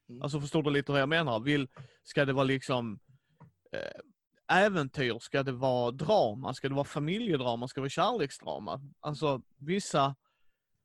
[0.08, 0.22] Mm.
[0.22, 1.40] Alltså förstår du lite hur jag menar?
[1.40, 1.68] Vill,
[2.02, 2.98] ska det vara liksom
[4.48, 5.18] äventyr?
[5.20, 6.54] Ska det vara drama?
[6.54, 7.68] Ska det vara familjedrama?
[7.68, 8.80] Ska det vara kärleksdrama?
[9.00, 10.16] Alltså vissa,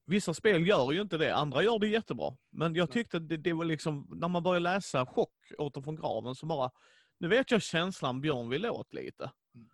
[0.06, 2.38] vissa spel gör ju inte det, andra gör det jättebra.
[2.52, 6.36] Men jag tyckte det, det var liksom, när man började läsa Chock åter från graven
[6.36, 6.72] så bara,
[7.18, 9.32] nu vet jag känslan Björn vill åt lite.
[9.56, 9.68] Mm.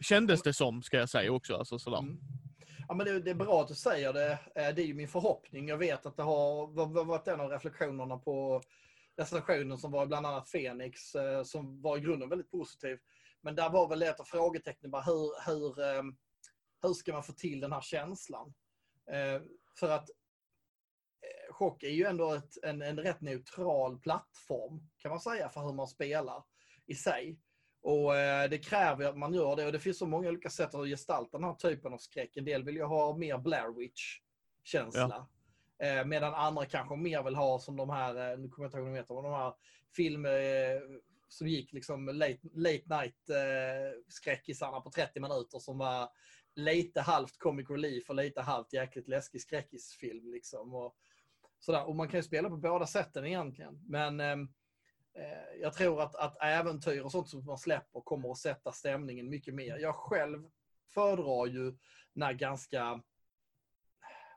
[0.00, 1.56] Kändes det som, ska jag säga också.
[1.56, 1.98] Alltså sådär.
[1.98, 2.18] Mm.
[2.88, 4.32] Ja, men det, det, är bra att du säger det.
[4.32, 5.68] Eh, det är ju min förhoppning.
[5.68, 8.62] Jag vet att det har varit en av reflektionerna på
[9.16, 12.98] recensionen som var bland annat Fenix, eh, som var i grunden väldigt positiv.
[13.40, 16.16] Men där var väl ett av frågetecknen bara hur, hur, ehm,
[16.82, 18.54] hur ska man få till den här känslan?
[19.12, 19.42] Eh,
[19.78, 20.10] för att
[21.20, 25.60] eh, Chock är ju ändå ett, en, en rätt neutral plattform kan man säga för
[25.60, 26.44] hur man spelar
[26.86, 27.38] i sig.
[27.84, 28.12] Och
[28.50, 31.38] det kräver att man gör det och det finns så många olika sätt att gestalta
[31.38, 32.36] den här typen av skräck.
[32.36, 35.08] En del vill ju ha mer Blair Witch-känsla.
[35.08, 35.31] Ja.
[35.82, 38.78] Eh, medan andra kanske mer vill ha som de här, eh, nu kommer jag inte
[38.78, 39.54] ihåg vad de heter, de här
[39.96, 40.80] filmer eh,
[41.28, 46.08] som gick liksom late, late night eh, skräckisarna på 30 minuter som var
[46.54, 50.32] lite halvt comic relief och lite halvt jäkligt läskig skräckisfilm.
[50.32, 50.74] Liksom.
[50.74, 50.96] Och,
[51.60, 51.88] sådär.
[51.88, 53.84] och man kan ju spela på båda sätten egentligen.
[53.86, 54.48] Men ehm,
[55.14, 59.30] Eh, jag tror att, att äventyr och sånt som man släpper kommer att sätta stämningen
[59.30, 59.78] mycket mer.
[59.78, 60.50] Jag själv
[60.88, 61.76] föredrar ju
[62.12, 63.00] när ganska,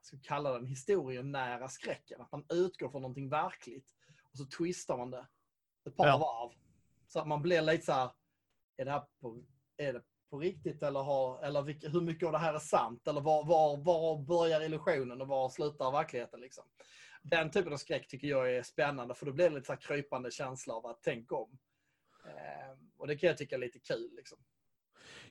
[0.05, 2.21] ska kalla den historien nära skräcken.
[2.21, 3.93] Att man utgår från någonting verkligt
[4.31, 5.27] och så twistar man det
[5.85, 6.17] ett par ja.
[6.17, 6.51] varv.
[7.07, 8.11] Så att man blir lite så här,
[8.77, 9.43] är det här på,
[9.77, 13.07] är det på riktigt eller, har, eller vilka, hur mycket av det här är sant?
[13.07, 16.39] Eller var, var, var börjar illusionen och var slutar verkligheten?
[16.39, 16.65] Liksom?
[17.29, 20.31] den typen av skräck tycker jag är spännande för då blir det lite så krypande
[20.31, 21.57] känsla av att tänka om.
[22.25, 24.11] Eh, och det kan jag tycka är lite kul.
[24.15, 24.37] Liksom.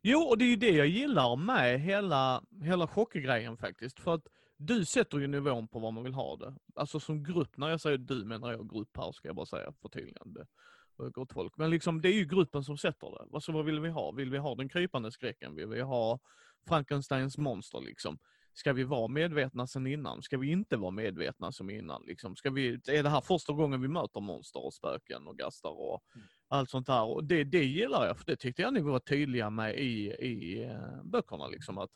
[0.02, 4.00] Jo, och det är ju det jag gillar med hela, hela chockgrejen faktiskt.
[4.00, 4.26] För att
[4.66, 6.54] du sätter ju nivån på vad man vill ha det.
[6.74, 9.72] Alltså som grupp, när jag säger du menar jag grupp här ska jag bara säga
[9.82, 10.46] förtydligande.
[10.96, 11.56] Gott folk.
[11.56, 13.34] Men liksom det är ju gruppen som sätter det.
[13.34, 14.12] Alltså vad vill vi ha?
[14.12, 15.54] Vill vi ha den krypande skräcken?
[15.54, 16.20] Vill vi ha
[16.68, 18.18] Frankensteins monster liksom?
[18.52, 20.22] Ska vi vara medvetna sen innan?
[20.22, 22.02] Ska vi inte vara medvetna som innan?
[22.06, 25.70] Liksom, ska vi, är det här första gången vi möter monster och spöken och gastar
[25.70, 26.26] och mm.
[26.48, 27.04] allt sånt här?
[27.04, 30.64] Och det, det gillar jag, för det tyckte jag ni var tydliga med i, i
[30.64, 31.46] uh, böckerna.
[31.46, 31.90] Liksom, att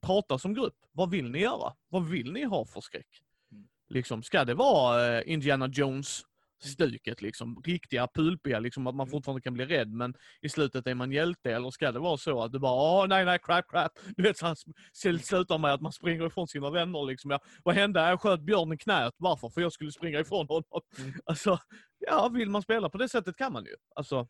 [0.00, 0.76] prata som grupp.
[0.92, 1.74] Vad vill ni göra?
[1.88, 3.22] Vad vill ni ha för skräck?
[3.52, 3.68] Mm.
[3.88, 6.22] Liksom, ska det vara uh, Indiana Jones
[6.62, 7.62] stuket liksom.
[7.64, 9.10] Riktiga pulpiga, liksom att man Mm.
[9.10, 12.42] fortfarande kan bli rädd men i slutet är man hjälte eller ska det vara så
[12.42, 13.92] att du bara åh nej nej crap crap.
[14.16, 14.54] Du vet så
[15.22, 17.30] slutar med att man springer ifrån sina vänner liksom.
[17.30, 18.00] Ja, vad hände?
[18.00, 19.14] Jag sköt björnen knät.
[19.16, 19.48] Varför?
[19.48, 20.64] För jag skulle springa ifrån honom.
[20.98, 21.12] Mm.
[21.24, 21.58] Alltså,
[21.98, 23.74] ja vill man spela på det sättet kan man ju.
[23.94, 24.28] Alltså,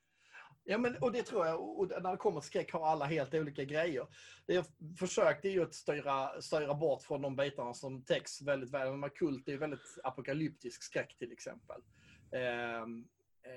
[0.71, 1.79] Ja, men, och det tror jag.
[1.79, 4.07] Och när det kommer till skräck har alla helt olika grejer.
[4.47, 4.65] Det jag
[4.99, 8.97] försökte är ju att styra, styra bort från de bitarna som täcks väldigt väl.
[8.97, 11.81] Men kult är ju väldigt apokalyptisk skräck till exempel.
[12.83, 13.09] Um,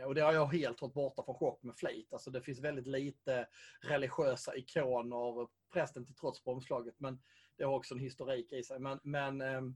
[0.06, 2.14] och det har jag helt hållit borta från chock med flit.
[2.14, 3.48] Alltså det finns väldigt lite
[3.82, 6.96] religiösa ikoner, prästen till trots på omslaget.
[6.98, 7.22] Men
[7.58, 8.80] det har också en historik i sig.
[8.80, 9.76] Men, men ehm,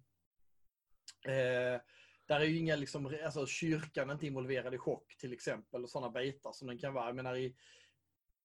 [1.28, 1.82] eh,
[2.28, 5.90] där är ju inga, liksom, alltså kyrkan är inte involverad i chock till exempel och
[5.90, 7.06] sådana bitar som den kan vara.
[7.06, 7.56] Jag menar i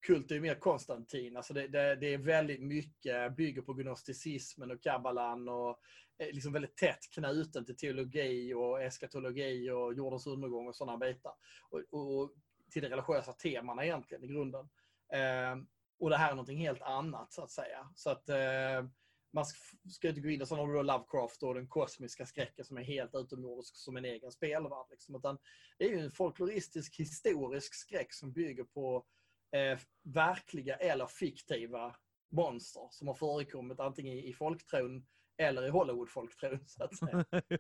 [0.07, 4.71] kult är ju mer Konstantin, alltså det, det, det är väldigt mycket, bygger på gnosticismen
[4.71, 5.81] och kabbalan och
[6.19, 11.33] är liksom väldigt tätt knuten till teologi och eskatologi och jordens undergång och sådana bitar.
[11.71, 12.33] Och, och
[12.71, 14.69] till de religiösa temana egentligen i grunden.
[15.13, 15.57] Eh,
[16.01, 17.89] och det här är någonting helt annat så att säga.
[17.95, 18.87] Så att eh,
[19.33, 19.45] man
[19.91, 22.77] ska- inte gå in och så har du då Lovecraft och den kosmiska skräcken som
[22.77, 24.87] är helt utomjordisk som en egen spelvärld.
[24.91, 25.17] Liksom.
[25.17, 25.39] Utan
[25.79, 29.07] det är ju en folkloristisk historisk skräck som bygger på
[29.57, 31.97] eh, verkliga eller fiktiva
[32.31, 35.07] monster som har förekommit antingen i, i folktron
[35.39, 36.59] eller i Hollywood-folktron.
[36.67, 37.25] Så att säga.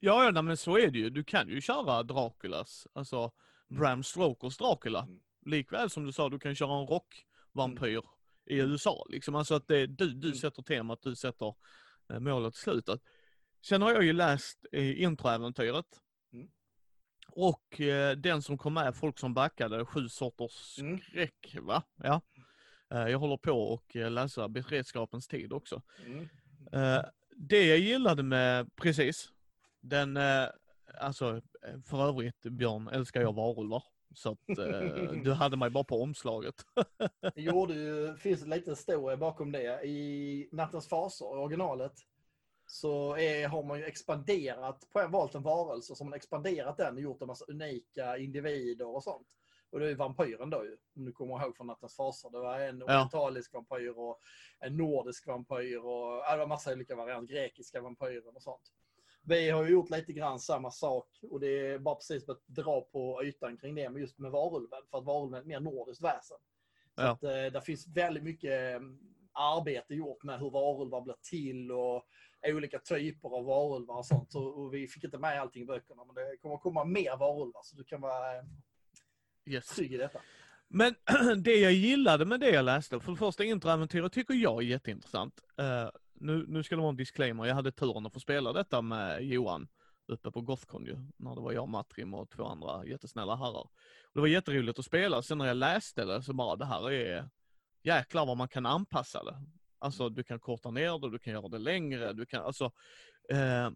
[0.00, 1.10] ja, ja men så är det ju.
[1.10, 3.32] Du kan ju köra Draculas, alltså
[3.68, 5.02] Bram Stokers Dracula.
[5.02, 5.20] Mm.
[5.46, 8.02] Likväl som du sa, du kan köra en rockvampyr
[8.46, 9.06] i USA.
[9.08, 9.34] Liksom.
[9.34, 10.38] Alltså att det, du, du Mm.
[10.38, 11.54] sätter temat, du sätter
[12.10, 13.00] eh, målet i slutet.
[13.64, 15.86] Sen har jag ju läst eh, introäventyret.
[16.32, 16.48] Mm.
[17.28, 21.00] Och eh, den som kom med, Folk som backade, Sju sorters Mm.
[21.00, 21.82] skräck, va?
[21.96, 22.20] Ja.
[22.90, 25.82] Eh, jag håller på och eh, läsa Beredskapens tid också.
[26.06, 26.28] Mm.
[26.72, 27.04] Eh,
[27.36, 29.28] det jag gillade med, precis,
[29.80, 30.18] den,
[31.00, 31.42] alltså
[31.84, 33.84] för övrigt Björn älskar jag varulvar.
[34.14, 36.54] Så att eh, du hade mig bara på omslaget.
[37.34, 39.82] Det gjorde ju, finns en liten historia bakom det.
[39.86, 41.92] I Nattens faser, originalet,
[42.66, 46.94] så är, har man ju expanderat, på en, valt en varelse som man expanderat den
[46.94, 49.26] och gjort en massa unika individer och sånt.
[49.70, 52.30] Och det är vampyren då ju, om du kommer ihåg från Nattens faser.
[52.30, 52.84] Det var en Ja.
[52.84, 54.20] orientalisk vampyr och
[54.60, 58.72] en nordisk vampyr och ja, det var massa olika varianter, grekiska vampyrer och sånt.
[59.24, 62.80] Vi har ju gjort lite grann samma sak och det är bara precis att dra
[62.80, 66.04] på ytan kring det, men just med varulven, för att varulven är ett mer nordiskt
[66.04, 66.36] väsen.
[66.94, 67.08] Så Ja.
[67.08, 67.22] att,
[67.54, 68.98] eh, finns väldigt mycket mm,
[69.32, 72.06] arbete gjort med hur varulvar blir till och
[72.44, 74.32] olika typer av varulvar och sånt.
[74.32, 77.60] Så, och vi fick inte med allting i böckerna, men det kommer komma mer varulvar
[77.64, 78.44] så du kan vara eh,
[79.46, 79.66] Yes.
[79.66, 80.20] trygg i detta.
[80.68, 80.94] Men
[81.42, 85.40] det jag gillade med det jag läste, för det första introäventyret tycker jag är jätteintressant.
[86.22, 89.24] Nu, nu ska det vara en disclaimer, jag hade turen att få spela detta med
[89.24, 89.68] Johan
[90.06, 93.60] uppe på Gothcon ju, när det var jag, Matrim och två andra jättesnälla herrar.
[93.60, 93.70] Och
[94.14, 97.28] det var jätteroligt att spela, sen när jag läste det så bara, det här är
[97.82, 99.42] jäklar vad man kan anpassa det.
[99.78, 102.72] Alltså du kan korta ner det, du kan göra det längre, du kan alltså
[103.30, 103.70] eh,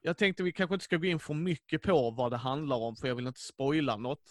[0.00, 2.96] jag tänkte vi kanske inte ska gå in för mycket på vad det handlar om,
[2.96, 4.22] för jag vill inte spoila något.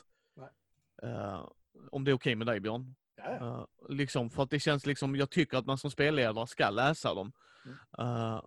[1.04, 1.50] Eh,
[1.92, 2.96] om det är okej med dig Björn?
[3.26, 7.14] Eh, liksom, för att det känns liksom, jag tycker att man som spelledare ska läsa
[7.14, 7.32] dem.
[7.98, 8.42] Eh,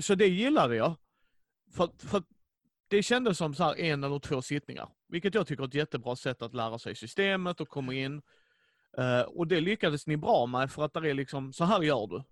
[0.00, 0.94] så det gillade jag.
[1.72, 2.22] För, för
[2.88, 4.88] det kändes som så en eller två sittningar.
[5.08, 8.22] Vilket jag tycker är ett jättebra sätt att lära sig systemet och komma in.
[8.98, 12.06] Eh, och det lyckades ni bra med för att det är liksom, så här gör
[12.06, 12.22] du.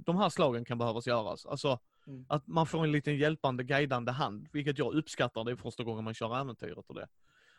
[0.00, 1.46] De här slagen kan behövas göras.
[1.46, 1.78] Alltså
[2.08, 2.24] Mm.
[2.28, 4.48] att man får en liten hjälpande, guidande hand.
[4.52, 7.08] Vilket jag uppskattar, det är första gången man kör äventyret och det.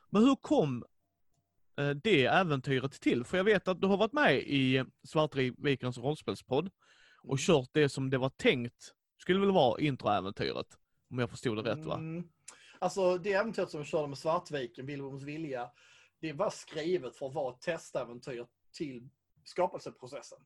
[0.10, 0.86] Men hur kom
[2.04, 3.24] det äventyret till?
[3.24, 6.70] För jag vet att du har varit med i Svartvikens rollspelspodd
[7.24, 7.38] och Mm.
[7.38, 10.68] kört det som det var tänkt, skulle väl vara introäventyret.
[11.12, 11.96] Om jag förstod det rätt va?
[11.96, 12.30] Mm.
[12.80, 15.72] Alltså det äventyret som vi körde med Svartviken, Wilhelms vilja,
[16.22, 19.10] det var skrivet för att vara ett testäventyr till
[19.44, 20.40] skapelseprocessen.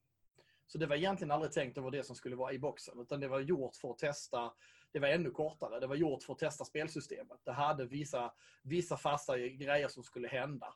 [0.68, 3.20] Så det var egentligen aldrig tänkt att vara det som skulle vara i boxen, utan
[3.20, 4.54] det var gjort för att testa,
[4.92, 7.40] det var ännu kortare, det var gjort för att testa spelsystemet.
[7.44, 10.74] Det hade vissa, vissa fasta grejer som skulle hända.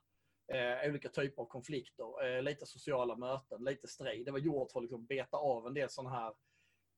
[0.54, 4.26] Eh, olika typer av konflikter, eh, lite sociala möten, lite strid.
[4.26, 6.34] Det var gjort för att liksom beta av en del sådana här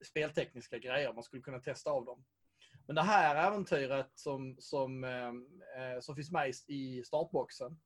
[0.06, 2.26] speltekniska grejer, man skulle kunna testa av dem.
[2.88, 5.28] Men det här äventyret som, som, eh,
[5.82, 7.80] eh som finns med i- startboxen,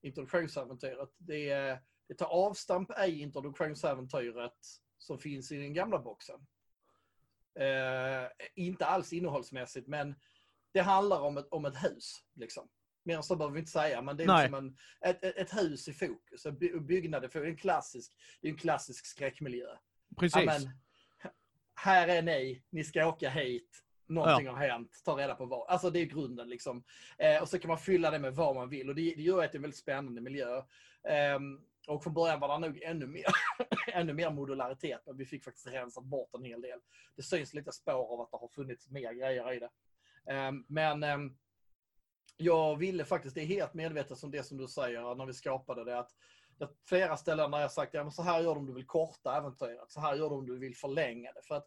[0.00, 4.58] introduktionsäventyret, det, det tar avstamp i introduktionsäventyret
[4.98, 6.46] som finns i den gamla boxen.
[7.58, 10.14] Eh, inte alls innehållsmässigt, men
[10.72, 12.24] det handlar om ett, om ett hus.
[12.34, 12.68] Liksom.
[13.06, 14.42] Mer än så behöver vi inte säga, men det är Nej.
[14.42, 14.76] liksom en,
[15.10, 16.46] ett, ett, hus i fokus.
[16.46, 17.48] En by- byggnad i fokus.
[17.48, 19.66] En klassisk, det är en klassisk skräckmiljö.
[20.16, 20.36] Precis.
[20.36, 20.70] Ja, men,
[21.74, 23.82] här är ni, ni ska åka hit.
[24.08, 25.68] någonting har hänt, ta reda på vad.
[25.68, 26.84] Alltså det är grunden liksom.
[27.18, 29.44] Eh, och så kan man fylla det med vad man vill och det, det gör
[29.44, 30.56] att det är en väldigt spännande miljö.
[31.08, 31.38] Eh,
[31.88, 33.26] och från början var det nog ännu mer,
[33.92, 36.78] ännu mer modularitet, men vi fick faktiskt rensat bort en hel del.
[37.16, 39.70] Det syns lite spår av att det har funnits mer grejer i det.
[40.34, 41.36] Eh, men ehm,
[42.36, 45.84] jag ville faktiskt, det är helt medvetet som det som du säger när vi skapade
[45.84, 46.10] det, att
[46.58, 48.86] det flera ställen där jag sagt ja, men så här gör du om du vill
[48.86, 51.42] korta äventyret, så här gör du om du vill förlänga det.
[51.42, 51.66] För att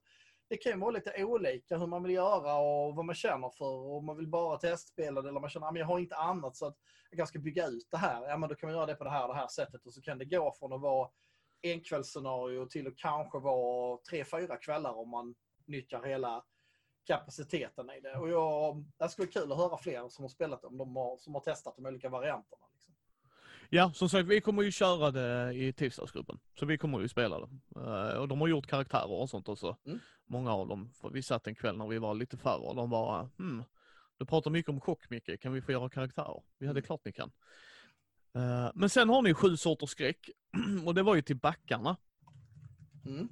[0.49, 3.65] det kan ju vara lite olika hur man vill göra och vad man känner för.
[3.65, 6.65] Om man vill bara testspela det eller man känner att jag har inte annat så
[6.65, 6.77] att
[7.09, 8.29] jag kanske ska bygga ut det här.
[8.29, 10.01] Ja, men då kan man göra det på det här det här sättet och så
[10.01, 11.09] kan det gå från att vara
[11.63, 16.43] enkvällsscenario till att kanske vara tre, fyra kvällar om man nyttjar hela
[17.09, 18.17] kapaciteten i det.
[18.17, 21.17] Och jag, det skulle vara kul att höra fler som har spelat om de har,
[21.17, 22.65] som har testat de olika varianterna.
[22.73, 22.93] Liksom.
[23.69, 26.39] Ja, som sagt, vi kommer ju köra det i tisdagsgruppen.
[26.59, 27.49] Så vi kommer ju spela det.
[27.79, 29.77] Uh, och de har gjort karaktärer och sånt också.
[29.85, 29.99] Mm.
[30.25, 30.91] Många av dem.
[31.01, 33.63] För vi satt en kväll när vi var lite färre och de var, hmm,
[34.17, 36.43] du pratar mycket om chock Micke, kan vi få göra karaktärer?
[36.57, 36.85] Vi hade mm.
[36.85, 37.31] klart ni kan.
[38.37, 40.29] Uh, men sen har ni sju sorters skräck.
[40.85, 41.97] och det var ju till backarna.
[43.05, 43.29] Mm.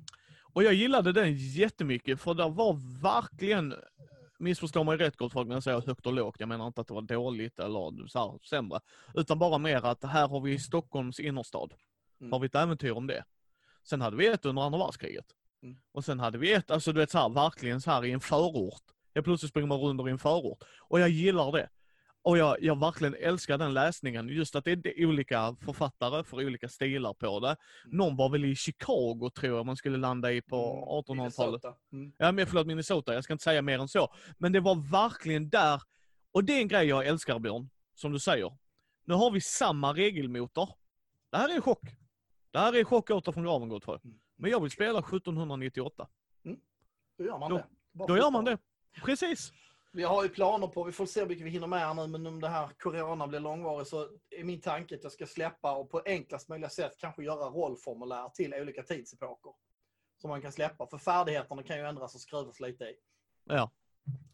[0.58, 3.76] Och jag gillade den jättemycket för det var verkligen,
[4.40, 6.88] missförstå mig rätt gott folk när jag säger högt och lågt, jag menar inte att
[6.88, 8.80] det var dåligt eller så här, sämre.
[9.14, 11.74] Utan bara mer att här har vi Stockholms innerstad.
[12.22, 12.32] Mm.
[12.32, 13.24] Har vi ett äventyr om det.
[13.84, 15.26] Sen hade vi ett under andra världskriget.
[15.64, 15.78] Mm.
[15.92, 18.20] Och sen hade vi ett, alltså du vet så här, verkligen så här i en
[18.20, 18.84] förort.
[19.14, 20.64] Jag plötsligt springer man runt i en förort.
[20.80, 21.70] Och jag gillar det.
[22.28, 26.70] Och jag, jag verkligen älskar den läsningen, just att det är olika författare för olika
[26.70, 27.48] stilar på det.
[27.48, 27.98] Mm.
[27.98, 31.64] Någon var väl i Chicago tror jag man skulle landa i på 1800-talet.
[31.64, 32.14] Mm, mm.
[32.18, 34.14] Ja, men förlåt Minnesota, jag ska inte säga mer än så.
[34.38, 35.82] Men det var verkligen där,
[36.32, 38.58] och det är en grej jag älskar Björn, som du säger.
[39.06, 40.70] Nu har vi samma regelmotor.
[41.30, 41.84] Det här är chock.
[42.52, 44.02] Det här är chock åter från graven gott för.
[44.04, 44.20] Mm.
[44.36, 46.08] Men jag vill spela 1798.
[46.46, 46.58] Mm.
[47.18, 47.66] Då gör man då, det.
[47.92, 48.58] Bara då gör man det.
[49.06, 49.52] Precis.
[49.98, 52.28] Vi har ju planer på, vi får se vilka vi hinner med här nu, men
[52.28, 55.90] om det här corona blir långvarigt så är min tanke att jag ska släppa och
[55.90, 59.52] på enklast möjliga sätt kanske göra rollformulär till olika tidsepoker.
[60.18, 62.96] Som man kan släppa, för färdigheterna kan ju ändras och skruvas lite i.
[63.44, 63.72] Ja.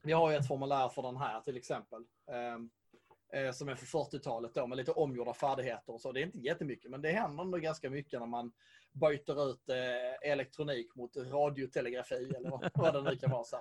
[0.03, 2.05] Vi har ju ett formulär för den här till exempel.
[2.31, 6.11] Eh, eh som är för 40-talet då med lite omgjorda färdigheter och så.
[6.11, 8.51] Det är inte jättemycket, men det händer ändå ganska mycket när man
[8.91, 13.43] byter ut eh, elektronik mot radiotelegrafi eller vad det nu kan vara.
[13.43, 13.57] Så.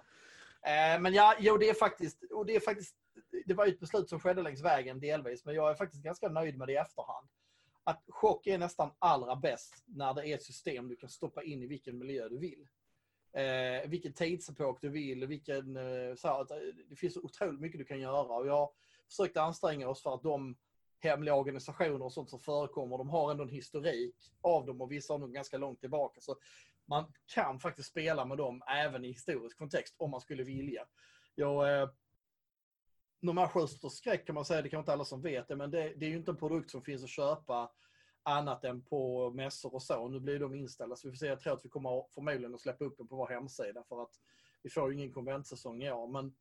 [0.66, 2.96] Eh, men ja, jo, det är faktiskt, och det är faktiskt,
[3.46, 6.58] det var ett beslut som skedde längs vägen delvis, men jag är faktiskt ganska nöjd
[6.58, 7.28] med det i efterhand.
[7.84, 11.62] Att chock är nästan allra bäst när det är ett system du kan stoppa in
[11.62, 12.66] i vilken miljö du vill.
[13.32, 17.78] Eh, vilken tidsepok du vill, vilken, eh, så här, eh, det finns så otroligt mycket
[17.78, 18.70] du kan göra och jag
[19.08, 20.56] försökte anstränga oss för att de
[20.98, 25.14] hemliga organisationer och sånt som förekommer, de har ändå en historik av dem och vissa
[25.14, 26.20] har nog ganska långt tillbaka.
[26.20, 26.36] Så
[26.86, 30.86] man kan faktiskt spela med dem även i historisk kontext om man skulle vilja.
[31.34, 31.88] Jag, eh,
[33.20, 35.94] Nummer 7 skräck kan man säga, det kan inte alla som vet det, men det,
[35.96, 37.70] det är ju inte en produkt som finns att köpa
[38.22, 40.08] annat än på mässor och så.
[40.08, 41.26] Nu blir de inställda så vi får se.
[41.26, 44.20] Jag tror att vi kommer förmodligen att släppa upp den på vår hemsida för att
[44.62, 46.08] vi får ju ingen konventsäsong i år.
[46.08, 46.34] Men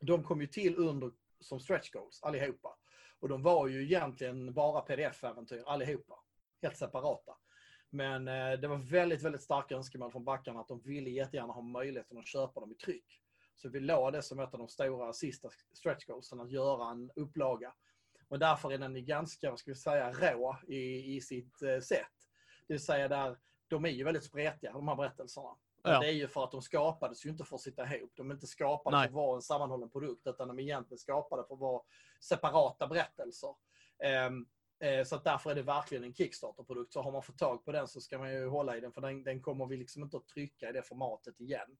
[0.00, 2.78] de kom ju till under som stretch goals allihopa.
[3.20, 6.14] Och de var ju egentligen bara pdf-äventyr allihopa.
[6.62, 7.32] Helt separata.
[7.94, 11.62] Men eh, det var väldigt, väldigt starka önskemål från backarna att de ville jättegärna ha
[11.62, 13.20] möjligheten att köpa dem i tryck.
[13.54, 17.10] Så vi la det som ett av de stora sista stretch goalsen, att göra en
[17.16, 17.74] upplaga.
[18.28, 22.12] Och därför är den ganska, vad ska vi säga, rå i, i sitt eh, sätt.
[22.66, 25.56] Det vill säga där, de är ju väldigt spretiga, de här berättelserna.
[25.82, 26.00] Ja.
[26.00, 28.12] Det är ju för att de skapades ju inte för att sitta ihop.
[28.14, 29.04] De är inte skapade Nej.
[29.04, 31.82] för att vara en sammanhållen produkt, utan de är egentligen skapade för att vara
[32.20, 33.54] separata berättelser.
[34.28, 34.46] Um,
[35.04, 36.92] så att därför är det verkligen en Kickstarter-produkt.
[36.92, 39.00] Så har man fått tag på den så ska man ju hålla i den för
[39.00, 41.76] den, den kommer vi liksom inte att trycka i det formatet igen.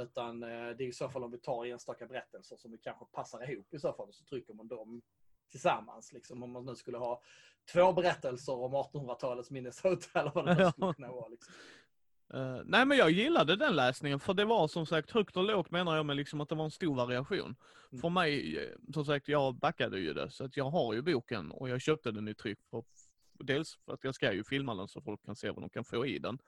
[0.00, 3.04] Utan eh, det är i så fall om vi tar enstaka berättelser som vi kanske
[3.12, 5.02] passar ihop i så fall så trycker man dem
[5.50, 6.12] tillsammans.
[6.12, 7.22] Liksom, om man nu skulle ha
[7.72, 11.28] två berättelser om 1800-talets Minnesota eller vad det nu skulle kunna vara.
[11.28, 11.54] Liksom.
[12.34, 15.70] Uh, nej men jag gillade den läsningen för det var som sagt högt och lågt
[15.70, 17.56] menar jag med liksom att det var en stor variation.
[17.92, 18.00] Mm.
[18.00, 21.52] För mig, eh, som sagt jag backade ju det så att jag har ju boken
[21.52, 22.58] och jag köpte den i tryck.
[22.70, 22.84] För,
[23.38, 25.84] dels för att jag ska ju filma den så folk kan se vad de kan
[25.84, 26.38] få i den.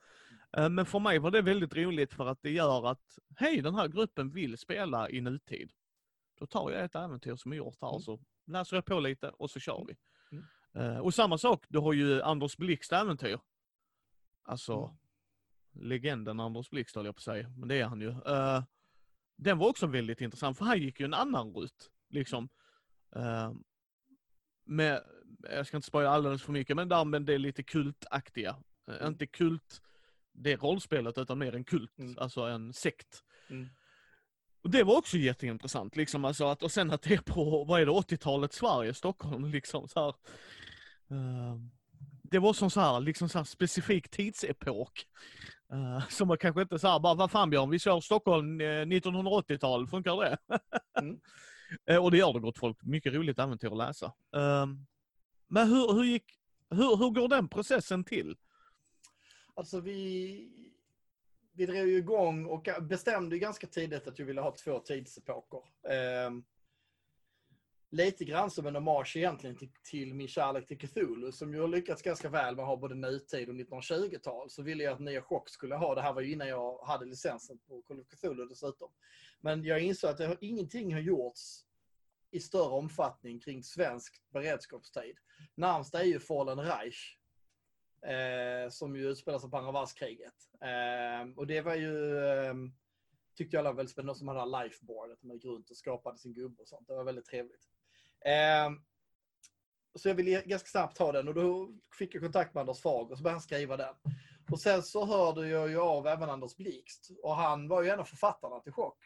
[0.57, 3.75] Uh, men för mig var det väldigt roligt för att det gör att, hej den
[3.75, 5.71] här gruppen vill spela i nutid.
[6.39, 8.01] Då tar jag ett äventyr som är gjort här mm.
[8.01, 9.97] så läser jag på lite och så kör vi.
[10.31, 10.45] Mm.
[10.77, 13.39] Uh, och samma sak, du har ju Anders Blix äventyr.
[14.43, 14.97] Alltså mm
[15.79, 18.09] legenden Anders Blixt höll jag på att säga, men det är han ju.
[18.09, 18.63] Uh,
[19.37, 21.91] den var också väldigt intressant, för han gick ju en annan rut.
[22.09, 22.49] Liksom.
[23.15, 23.53] Uh,
[24.65, 25.03] med,
[25.51, 28.55] jag ska inte spoila alldeles för mycket, men där men det är lite kultaktiga.
[28.89, 29.81] Uh, inte kult,
[30.31, 32.17] det rollspelet, utan mer en kult, mm.
[32.17, 33.23] alltså en sekt.
[33.49, 33.67] Mm.
[34.63, 37.81] Och det var också jätteintressant, liksom alltså att, och sen att det är på, vad
[37.81, 40.13] är det, 80-talet Sverige, Stockholm, liksom så här.
[41.17, 41.57] Uh,
[42.31, 45.05] det var som så här, liksom så här specifik tidsepok.
[45.73, 50.17] Uh, som man kanske inte såhär, bara vad fan Björn, vi kör Stockholm 1980-tal, funkar
[50.17, 50.37] det?
[50.99, 51.19] mm.
[51.91, 54.05] uh, och det gör det gott folk, mycket roligt äventyr att läsa.
[54.05, 54.65] Uh,
[55.47, 56.25] men hur, hur gick,
[56.69, 58.37] hur, hur går den processen till?
[59.53, 60.49] Alltså vi,
[61.53, 65.59] vi drev ju igång och bestämde ganska tidigt att vi ville ha två tidsepoker.
[67.89, 71.67] Lite grann som en hommage egentligen till, till min kärlek till Cthulhu som ju har
[71.67, 74.49] lyckats ganska väl med att ha både nutid och 1920-tal.
[74.49, 77.05] Så ville jag att Nya Chock skulle ha, det här var ju innan jag hade
[77.05, 78.91] licensen på Call of Cthulhu dessutom.
[79.41, 81.63] Men jag insåg att det har, ingenting har gjorts
[82.31, 85.17] i större omfattning kring svensk beredskapstid.
[85.55, 87.17] Närmst är ju Fallen Reich
[88.01, 90.33] Eh, som ju utspelar sig på andra världskriget.
[90.61, 92.53] Eh, och det var ju, eh,
[93.35, 95.23] tyckte jag alla var väldigt spännande, som hade lifeboardet.
[95.23, 96.87] Man gick runt och skapade sin gubbe och sånt.
[96.87, 97.69] Det var väldigt trevligt.
[98.27, 98.79] Ehm,
[99.95, 103.11] så jag ville ganska snabbt ha den och då fick jag kontakt med Anders Fager
[103.11, 103.95] och så började han skriva den.
[104.51, 107.99] Och sen så hörde jag ju av även Anders Blixt och han var ju en
[107.99, 108.99] av författarna till Chock.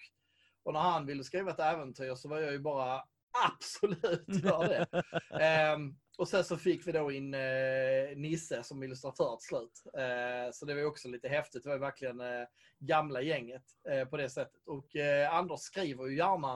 [0.63, 3.03] Och när han ville skriva ett äventyr så var jag ju bara
[3.47, 5.74] absolut gör det.
[5.74, 9.84] um, och sen så fick vi då in eh, Nisse som illustratör till slut.
[9.97, 11.63] Uh, så det var också lite häftigt.
[11.63, 12.45] Det var verkligen eh,
[12.80, 14.67] gamla gänget eh, på det sättet.
[14.67, 16.53] Och eh, Anders skriver ju gärna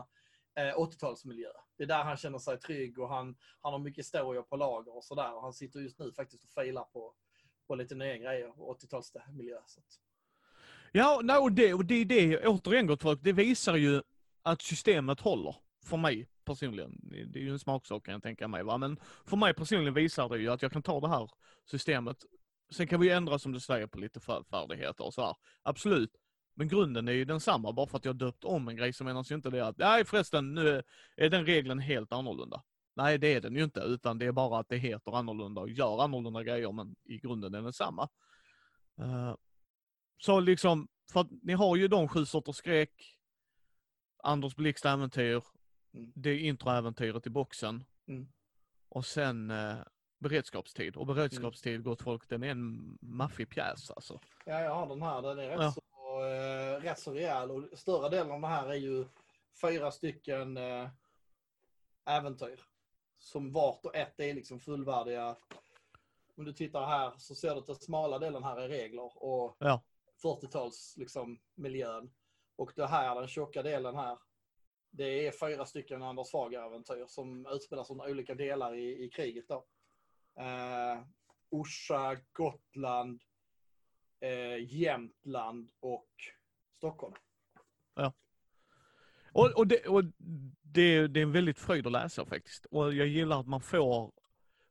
[0.60, 1.52] eh, 80-talsmiljö.
[1.78, 4.98] Det är där han känner sig trygg och han, han har mycket historier på lager
[4.98, 5.42] och sådär.
[5.42, 7.14] Han sitter just nu faktiskt och filar på,
[7.68, 9.58] på lite nya grejer, 80-talsmiljö.
[10.92, 14.02] Ja, no, det, och det är det, återigen gott folk, det visar ju
[14.44, 15.56] att systemet håller
[15.86, 17.00] för mig personligen.
[17.04, 18.64] Det är ju en smaksak kan jag tänka mig.
[18.64, 18.78] Va?
[18.78, 21.30] Men för mig personligen visar det ju att jag kan ta det här
[21.66, 22.18] systemet.
[22.72, 25.36] Sen kan vi ändra som du säger på lite färdigheter och så här.
[25.64, 26.12] Absolut.
[26.56, 27.74] Men grunden är ju densamma.
[27.74, 30.06] Bara för att jag döpt om en grej så menas ju inte det att, nej
[30.06, 30.84] förresten, nu
[31.16, 32.64] är den regeln helt annorlunda.
[32.96, 35.70] Nej, det är den ju inte, utan det är bara att det heter annorlunda och
[35.70, 38.10] gör annorlunda grejer, men i grunden är den samma.
[39.02, 39.36] Uh,
[40.18, 43.18] så liksom, för att ni har ju de sju sorters skräck,
[44.24, 45.42] Anders Blixt äventyr,
[45.96, 46.12] Mm.
[46.16, 47.84] Det introäventyret i boxen.
[48.08, 48.28] Mm.
[48.90, 49.76] Och sen eh,
[50.20, 50.96] beredskapstid.
[50.96, 51.84] Och beredskapstid, mm.
[51.84, 54.20] gott folk, den är en maffig pjäs alltså.
[54.46, 55.22] Ja, jag har den här.
[55.22, 55.72] Den är rätt, ja.
[55.72, 55.82] så,
[56.24, 57.52] eh, rätt så rejäl.
[57.52, 59.06] Och större delen av det här är ju
[59.62, 60.90] fyra stycken eh,
[62.06, 62.62] äventyr.
[63.18, 65.36] Som vart och ett är liksom fullvärdiga.
[66.38, 69.56] Om du tittar här så ser du att den smala delen här är regler och
[69.60, 69.84] ja.
[70.24, 72.12] 40-tals liksom miljön.
[72.56, 74.18] Och det här, den tjocka delen här,
[74.92, 79.48] det är fyra stycken Anders Fag-äventyr som utspelas under olika delar i, i kriget.
[79.48, 79.66] Då.
[80.40, 81.00] Eh,
[81.50, 83.22] Orsa, Gotland,
[84.20, 86.10] eh, Jämtland och
[86.78, 87.14] Stockholm.
[87.96, 88.14] Ja.
[89.32, 90.04] Och, och, det, och
[90.62, 92.66] det, det, är en väldigt fröjd att läsa faktiskt.
[92.66, 94.12] Och jag gillar att man får,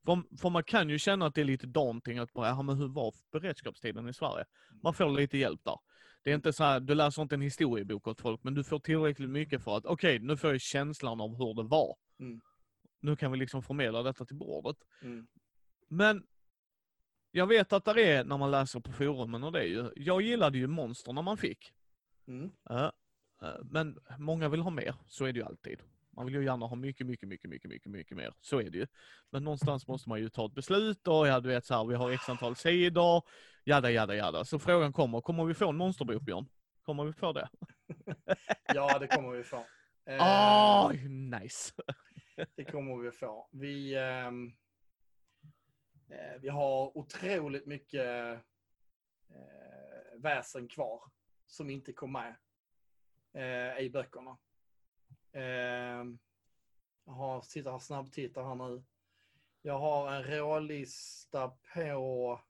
[0.06, 2.76] för, för man kan ju känna att det är lite daunting att bara, ja men
[2.76, 4.44] hur var beredskapstiden i Sverige?
[4.82, 5.78] Man får lite hjälp där.
[6.22, 8.78] Det är inte så här, du läser inte en historiebok åt folk, men du får
[8.78, 11.96] tillräckligt mycket för att, okej, okay, nu får jag känslan av hur det var.
[12.20, 12.40] Mm.
[13.00, 14.76] Nu kan vi liksom förmedla detta till bordet.
[15.02, 15.26] Mm.
[15.88, 16.26] Men
[17.36, 20.22] jag vet att det är, när man läser på forumen och det är ju, jag
[20.22, 21.72] gillade ju monster när man fick.
[22.28, 22.52] Mm.
[22.70, 22.90] Uh,
[23.42, 25.82] uh, men många vill ha mer, så är det ju alltid.
[26.10, 28.34] Man vill ju gärna ha mycket, mycket, mycket, mycket, mycket, mycket mer.
[28.40, 28.86] Så är det ju.
[29.30, 31.94] Men någonstans måste man ju ta ett beslut och ja, du vet så här, vi
[31.94, 33.22] har x antal sidor,
[33.64, 34.44] jada, jada, jada.
[34.44, 36.46] Så frågan kommer, kommer vi få en monsterbok Björn?
[36.82, 37.48] Kommer vi få det?
[38.74, 39.64] ja, det kommer vi få.
[40.06, 41.72] Oh, nice.
[42.56, 43.48] det kommer vi få.
[43.52, 44.30] Vi, eh,
[46.40, 48.06] vi har otroligt mycket
[49.30, 51.10] eh, väsen kvar
[51.46, 52.34] som inte kom med
[53.32, 54.38] eh, i böckerna.
[55.32, 56.04] Eh,
[57.04, 58.84] jag har, sitter här snabbtittar här nu.
[59.62, 62.40] Jag har en rålista på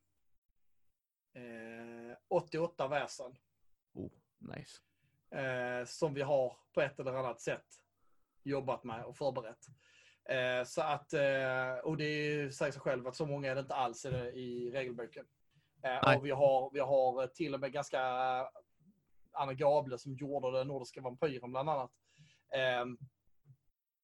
[1.32, 3.36] eh, 88 väsen.
[3.92, 4.80] Oh, nice.
[5.30, 7.82] Eh, som vi har på ett eller annat sätt
[8.42, 9.66] jobbat med och förberett.
[10.28, 13.74] Eh, så att, eh, och det säger sig själv att så många är det inte
[13.74, 15.24] alls i, i regelboken.
[15.82, 18.00] Eh, och vi har, vi har till och med ganska
[19.32, 21.90] Anna Gable som gjorde den nordiska vampyren bland annat.
[22.54, 22.84] Eh,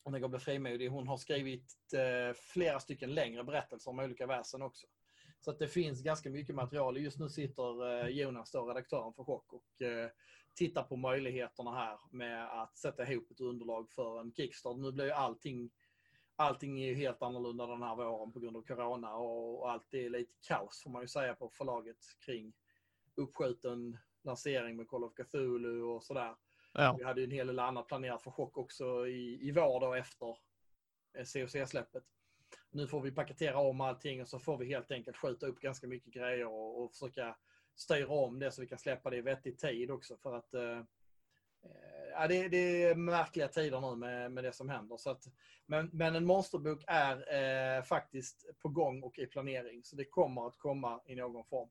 [0.05, 0.91] hon är Gable frimodig.
[0.91, 4.87] Hon har skrivit eh, flera stycken längre berättelser om olika väsen också.
[5.41, 6.99] Så att det finns ganska mycket material.
[6.99, 10.11] Just nu sitter eh, Jonas, då, redaktören för Chock, och eh,
[10.55, 14.77] tittar på möjligheterna här med att sätta ihop ett underlag för en kickstart.
[14.77, 15.71] Nu blir ju allting
[16.41, 20.11] Allting är ju helt annorlunda den här våren på grund av corona och allt är
[20.11, 22.53] lite kaos får man ju säga på förlaget kring
[23.14, 26.34] uppskjuten lansering med Call of Cthulhu och sådär.
[26.72, 26.95] Ja.
[26.99, 29.95] Vi hade ju en hel del annat planerat för chock också i, i vår då
[29.95, 30.36] efter
[31.14, 32.05] COC-släppet.
[32.70, 35.86] Nu får vi paketera om allting och så får vi helt enkelt skjuta upp ganska
[35.86, 37.36] mycket grejer och, och försöka
[37.74, 40.80] styra om det så vi kan släppa det i vettig tid också för att eh,
[42.13, 44.97] ja, det, det är märkliga tider nu med, med det som händer.
[44.97, 45.25] Så att,
[45.67, 47.35] men, men en monsterbok är
[47.79, 51.69] eh, faktiskt på gång och i planering så det kommer att komma i någon form.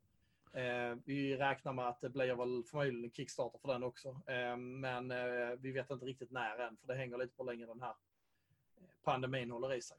[0.53, 4.09] Eh, vi räknar med att det blir väl förmodligen en Kickstarter för den också.
[4.09, 7.51] Eh, men eh, vi vet inte riktigt när än för det hänger lite på hur
[7.51, 7.93] länge den här
[9.03, 9.97] pandemin håller i sig.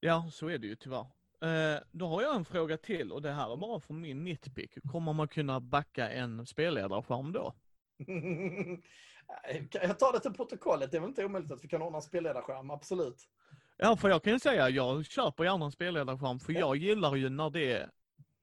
[0.00, 1.06] Ja, så är det ju tyvärr.
[1.40, 4.78] Eh, då har jag en fråga till och det här är bara från min nitpick.
[4.90, 7.54] Kommer man kunna backa en spelledarskärm då?
[9.72, 10.90] jag tar det till protokollet.
[10.90, 13.28] Det är väl inte omöjligt att vi kan ordna en spelledarskärm, absolut.
[13.76, 16.58] Ja, för jag kan ju säga, jag köper gärna en spelledarskärm för Ja.
[16.60, 17.90] jag gillar ju när det är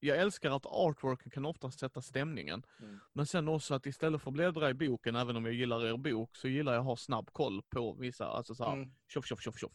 [0.04, 2.64] jag älskar att artworken kan oftast sätta stämningen.
[2.80, 3.00] Mm.
[3.14, 5.98] Men sen också att istället för att bläddra i boken, även om jag gillar er
[5.98, 8.92] bok, så gillar jag att ha snabb koll på vissa, alltså så här, Mm.
[9.08, 9.72] tjoff, tjoff, tjoff, tjoff.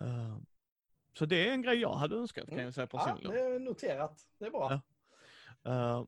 [0.00, 0.36] Eh,
[1.18, 2.64] så det är en grej jag hade önskat kan Mm.
[2.64, 3.30] jag säga Ja, personligen.
[3.32, 4.20] det är noterat.
[4.38, 4.80] Det är bra.
[5.62, 5.70] Ja.
[5.70, 6.04] Eh,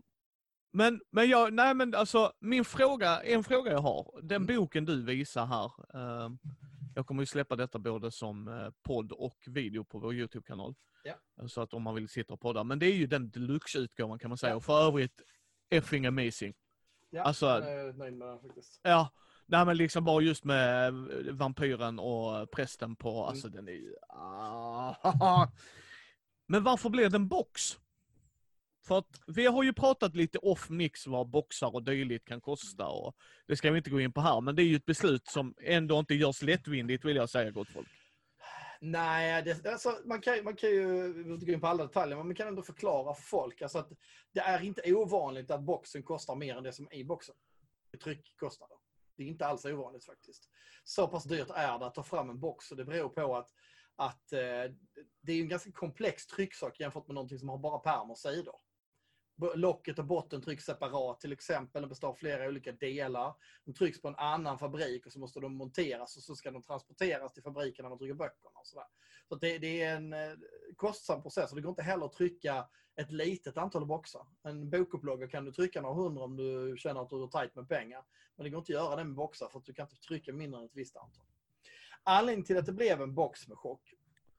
[0.75, 4.57] men, men jag, nej men alltså min fråga, en fråga jag har, den Mm.
[4.57, 5.65] boken du visar här,
[5.95, 6.31] eh,
[6.95, 10.75] jag kommer ju släppa detta både som eh, podd och video på vår YouTube-kanal.
[11.05, 11.49] Ja.
[11.49, 14.29] Så att om man vill sitta och podda, men det är ju den deluxe-utgåvan kan
[14.29, 14.57] man säga, Ja.
[14.57, 15.21] och för övrigt
[15.71, 16.55] effing amazing.
[17.11, 18.81] Ja, Alltså- jag är nöjd med den faktiskt.
[18.83, 19.11] Ja,
[19.47, 23.29] nej men liksom bara just med eh, vampyren och prästen på, Mm.
[23.29, 23.95] alltså den är ju...
[24.09, 24.95] Ah.
[26.47, 27.79] Men varför blev det en box?
[28.87, 32.87] För att vi har ju pratat lite off mix vad boxar och dylikt kan kosta
[32.87, 33.17] och
[33.47, 35.55] det ska vi inte gå in på här, men det är ju ett beslut som
[35.63, 37.89] ändå inte görs lättvindigt vill jag säga gott folk.
[38.81, 41.87] Nej, det, alltså, man, kan, man kan ju, vi behöver inte gå in på alla
[41.87, 43.63] detaljer, men man kan ändå förklara för folk.
[43.63, 43.93] Alltså att
[44.33, 47.35] det är inte ovanligt att boxen kostar mer än det som är i boxen.
[48.05, 48.77] Tryckkostnader.
[49.17, 50.49] Det är inte alls ovanligt faktiskt.
[50.85, 53.51] Så pass dyrt är det att ta fram en box och det beror på att,
[53.97, 54.73] att eh,
[55.23, 58.55] det är en ganska komplex trycksak jämfört med någonting som har bara pärm och sidor.
[59.55, 61.83] Locket och botten trycks separat till exempel.
[61.83, 63.35] De består av flera olika delar.
[63.65, 66.63] De trycks på en annan fabrik och så måste de monteras och så ska de
[66.63, 68.59] transporteras till fabriken när man trycker böckerna.
[68.61, 68.87] Och sådär.
[69.29, 70.33] Så det, det är en eh,
[70.77, 72.67] kostsam process och det går inte heller att trycka
[72.97, 74.27] ett litet antal boxar.
[74.43, 77.69] En bokupplaga kan du trycka några hundra om du känner att du har tajt med
[77.69, 78.05] pengar.
[78.37, 80.33] Men det går inte att göra det med boxar för att du kan inte trycka
[80.33, 81.25] mindre än ett visst antal.
[82.03, 83.95] Anledningen till att det blev en box med chock,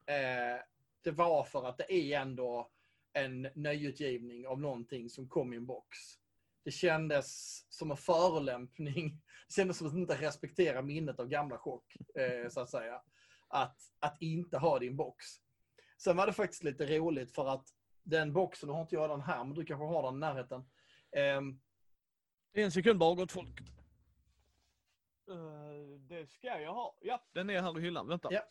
[0.06, 0.62] eh,
[1.02, 2.72] det var för att det är ändå
[3.16, 5.98] en nyutgivning av någonting som kom i en box.
[6.64, 9.22] Det kändes som en förolämpning.
[9.48, 13.02] Det kändes som att inte respektera minnet av gamla chock, eh, så att säga.
[13.48, 15.26] Att, att inte ha din box.
[15.98, 17.68] Sen var det faktiskt lite roligt för att
[18.04, 20.70] den boxen, nu har inte jag den här, men du kanske har den i närheten.
[21.18, 21.62] Ehm,
[22.54, 23.60] En sekund bara gott folk.
[25.30, 26.98] Eh, det ska jag ha.
[27.02, 28.08] Ja, den är här i hyllan.
[28.08, 28.28] Vänta.
[28.32, 28.42] Ja.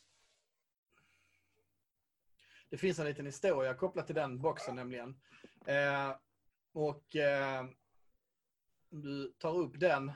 [2.75, 5.21] Det finns en liten historia kopplat till den boxen nämligen.
[5.67, 6.17] Eh,
[6.73, 7.65] och eh,
[8.91, 10.09] du tar upp den.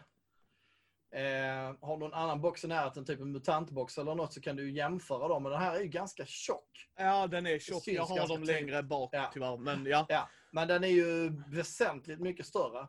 [1.12, 4.56] Eh, har du någon annan box i närheten, typ en mutantbox eller något, så kan
[4.56, 5.42] du jämföra dem.
[5.42, 6.88] Men den här är ju ganska tjock.
[6.96, 7.82] Ja, den är tjock.
[7.88, 9.30] Jag har dem längre bak Ja.
[9.32, 9.56] tyvärr.
[9.56, 10.06] Men ja.
[10.08, 12.88] Ja, men den är ju väsentligt mycket större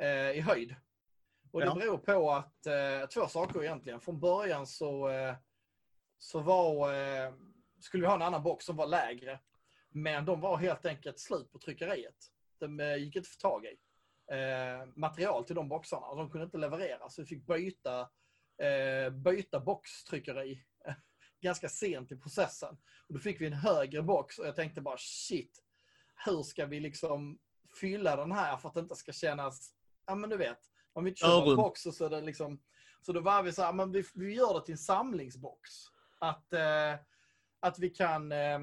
[0.00, 0.74] eh, i höjd.
[1.52, 1.74] Och det Ja.
[1.74, 4.00] beror på att eh, två saker egentligen.
[4.00, 5.34] Från början så, eh,
[6.18, 7.32] så var, eh,
[7.80, 9.40] skulle vi ha en annan box som var lägre.
[9.90, 12.16] Men de var helt enkelt slut på tryckeriet.
[12.58, 13.76] De eh, gick inte att få tag i.
[14.32, 16.14] Eh, material till de boxarna.
[16.14, 18.00] De kunde inte leverera så vi fick byta,
[18.62, 20.64] eh, byta boxtryckeri
[21.40, 22.76] ganska sent i processen.
[23.08, 25.62] Och då fick vi en högre box och jag tänkte bara shit,
[26.24, 27.38] hur ska vi liksom
[27.80, 29.74] fylla den här för att det inte ska kännas,
[30.06, 30.58] ja men du vet,
[30.92, 32.62] om vi inte köper en box och så är det liksom,
[33.02, 35.70] så då var vi så här, men vi, vi gör det till en samlingsbox.
[36.18, 36.94] Att, eh,
[37.66, 38.58] att vi kan eh,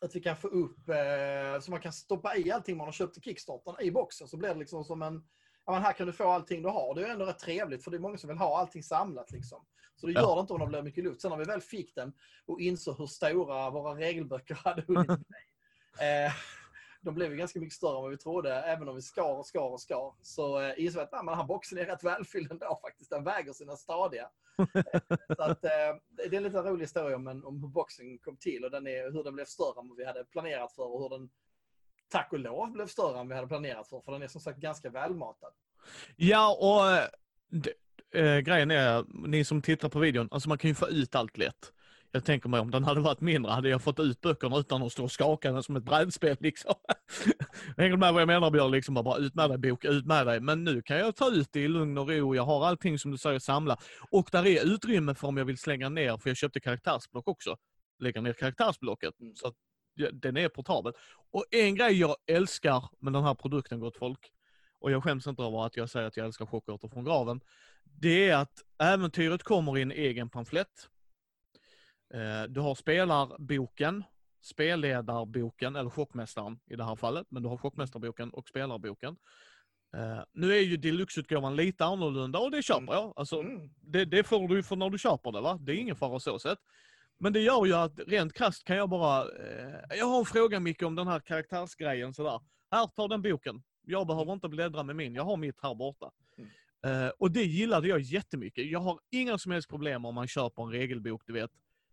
[0.00, 3.18] att vi kan få upp, eh, så man kan stoppa i allting man har köpt
[3.18, 4.28] i Kickstarten i boxen.
[4.28, 5.28] Så blir det liksom som en,
[5.66, 6.94] ja men här kan du få allting du har.
[6.94, 9.66] Det är ändå rätt trevligt för det är många som vill ha allting samlat liksom.
[9.96, 10.20] Så det Ja.
[10.20, 11.20] gör det inte om det blir mycket luft.
[11.20, 12.12] Sen när vi väl fick den
[12.46, 15.16] och insåg hur stora våra regelböcker hade hunnit bli.
[16.00, 16.32] Eh,
[17.02, 19.46] de blev ju ganska mycket större än vad vi trodde, även om vi skar och
[19.46, 20.14] skar och skar.
[20.22, 23.10] Så eh, insåg att nej, men den här boxen är rätt välfylld ändå faktiskt.
[23.10, 24.28] Den väger sina stadiga.
[25.36, 25.70] så att, eh,
[26.10, 28.86] det är en lite rolig historia om, en, om hur boxen kom till och den
[28.86, 31.30] är, hur den blev större än vad vi hade planerat för och hur den
[32.08, 34.00] tack och lov blev större än vi hade planerat för.
[34.00, 35.52] För den är som sagt ganska välmatad.
[36.16, 40.88] Ja, och eh, grejen är, ni som tittar på videon, alltså man kan ju få
[40.88, 41.72] ut allt lätt.
[42.14, 44.92] Jag tänker mig om den hade varit mindre hade jag fått ut böckerna utan att
[44.92, 46.74] stå och skaka den som ett brädspel liksom.
[47.76, 48.70] Hänger du med vad jag menar Björn?
[48.70, 50.40] Liksom bara, ut med dig bok, ut med dig.
[50.40, 52.34] Men nu kan jag ta ut det i lugn och ro.
[52.34, 53.76] Jag har allting som du säger samla.
[54.10, 57.56] Och där är utrymme för om jag vill slänga ner, för jag köpte karaktärsblock också.
[57.98, 59.20] Lägga ner karaktärsblocket.
[59.20, 59.34] Mm.
[59.34, 59.54] Så att
[60.12, 60.92] den är portabel.
[61.30, 64.30] Och en grej jag älskar med den här produkten gott folk,
[64.80, 67.40] och jag skäms inte över att jag säger att jag älskar chockörter från graven,
[67.84, 70.88] det är att äventyret kommer i en egen pamflett.
[72.14, 74.04] Eh, Du har spelarboken,
[74.42, 79.16] spelledarboken, eller chockmästaren i det här fallet, men du har chockmästarboken och spelarboken.
[79.96, 83.12] Eh, Nu är ju deluxeutgåvan lite annorlunda och det köper jag.
[83.16, 83.70] Alltså, Mm.
[83.80, 85.58] det, det får du för när du köper det va?
[85.60, 86.58] Det är ingen fara så sett.
[87.18, 90.60] Men det gör ju att rent krasst kan jag bara, eh, jag har en fråga
[90.60, 92.40] Micke om den här karaktärsgrejen sådär.
[92.70, 93.62] Här, ta den boken.
[93.84, 96.10] Jag behöver inte bläddra med min, jag har mitt här borta.
[96.84, 98.70] Eh, och det gillade jag jättemycket.
[98.70, 101.50] Jag har inga som helst problem om man köper en regelbok, du vet,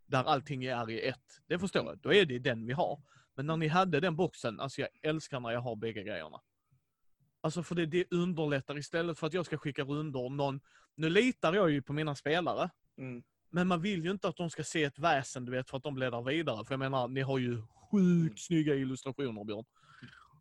[0.10, 1.42] där allting är i ett.
[1.48, 3.02] Det förstår jag, då är det den vi har.
[3.36, 6.42] Men när ni hade den boxen, alltså jag älskar när jag har bägge grejerna.
[7.42, 10.60] Alltså för det, det underlättar istället för att jag ska skicka rundor någon,
[10.96, 13.24] nu litar jag ju på mina spelare, Mm.
[13.50, 15.84] men man vill ju inte att de ska se ett väsen, du vet, för att
[15.84, 16.66] de bläddrar vidare.
[16.66, 19.66] För jag menar, ni har ju sjukt snygga illustrationer, Björn.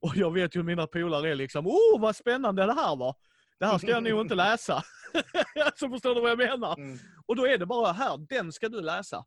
[0.00, 3.14] Och jag vet ju mina polare är liksom, oh vad spännande det här var.
[3.58, 4.82] Det här ska jag nog inte läsa.
[5.76, 6.76] Så förstår du vad jag menar?
[6.78, 6.98] Mm.
[7.26, 9.24] Och då är det bara här, den ska du läsa.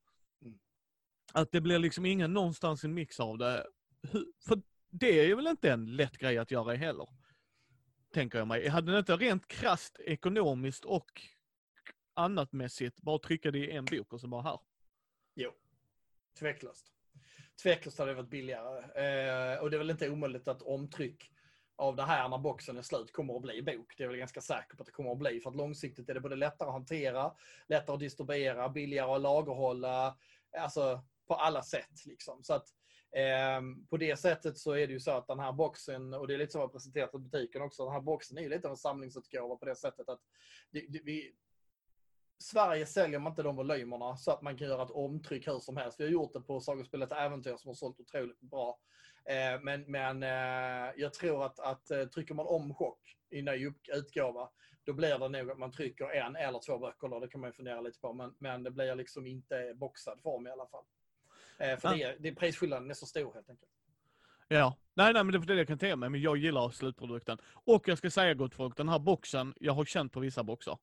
[1.34, 3.68] Att det blir liksom ingen någonstans en mix av det.
[4.48, 7.08] För det är väl inte en lätt grej att göra heller.
[8.14, 8.68] Tänker jag mig.
[8.68, 11.22] Hade det inte rent krasst ekonomiskt och
[12.14, 14.60] annat mässigt bara trycka det i en bok och så bara här.
[15.36, 15.52] Jo,
[16.40, 16.92] tveklöst.
[17.64, 18.78] Tveklöst hade det varit billigare.
[18.80, 21.32] Eh, och det är väl inte omöjligt att omtryck
[21.76, 23.94] av det här när boxen är slut kommer att bli bok.
[23.98, 25.40] Det är väl ganska säker på att det kommer att bli.
[25.40, 27.32] För att långsiktigt är det både lättare att hantera,
[27.68, 30.18] lättare att distribuera, billigare att lagerhålla.
[30.58, 32.44] Alltså på alla sätt liksom.
[32.44, 32.68] Så att
[33.16, 36.34] eh, på det sättet så är det ju så att den här boxen, och det
[36.34, 38.72] är lite som jag presenterat i butiken också, den här boxen är ju lite av
[38.72, 40.20] en samlingsutgåva på det sättet att
[40.72, 41.36] det, det, vi,
[42.40, 45.78] Sverige säljer man inte de volymerna så att man kan göra ett omtryck hur som
[45.78, 46.00] helst.
[46.00, 48.80] Vi har gjort det på Sagospelet Äventyr som har sålt otroligt bra.
[49.26, 53.72] Eh, men men eh, jag tror att, att eh, trycker man om chock i ny
[53.94, 54.50] utgåva,
[54.84, 57.08] då blir det nog att man trycker en eller två böcker.
[57.08, 58.14] Då, det kan man ju fundera lite på.
[58.14, 60.86] Men, men det blir liksom inte boxad form i alla fall.
[61.62, 61.96] Eh, för Ja.
[61.96, 63.72] det, är- det, prisskillnaden är så stor helt enkelt.
[64.48, 67.38] Ja, nej, nej men det är det jag kan tänka mig, men jag gillar slutprodukten.
[67.44, 70.78] Och jag ska säga gott folk, den här boxen, jag har känt på vissa boxar.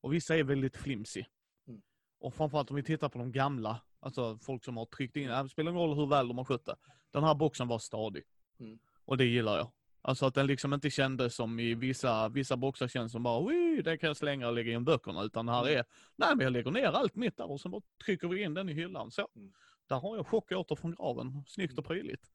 [0.00, 1.24] Och vissa är väldigt flimsy.
[1.68, 1.82] Mm.
[2.18, 5.48] Och framförallt om vi tittar på de gamla, alltså folk som har tryckt in, det
[5.48, 6.76] spelar ingen roll hur väl de har skött det.
[7.10, 8.24] Den här boxen var stadig.
[8.60, 8.78] Mm.
[9.04, 9.70] Och det gillar jag.
[10.02, 13.52] Alltså att den liksom inte kändes som i vissa, vissa boxar känns som bara,
[13.84, 15.22] den kan jag slänga och lägga in böckerna.
[15.22, 15.78] Utan här Mm.
[15.78, 15.84] är,
[16.16, 18.68] nej men jag lägger ner allt mitt där och sen bara trycker vi in den
[18.68, 19.10] i hyllan.
[19.10, 19.28] Så.
[19.36, 19.52] Mm.
[19.86, 22.30] Där har jag chockåter från graven, snyggt och prydligt.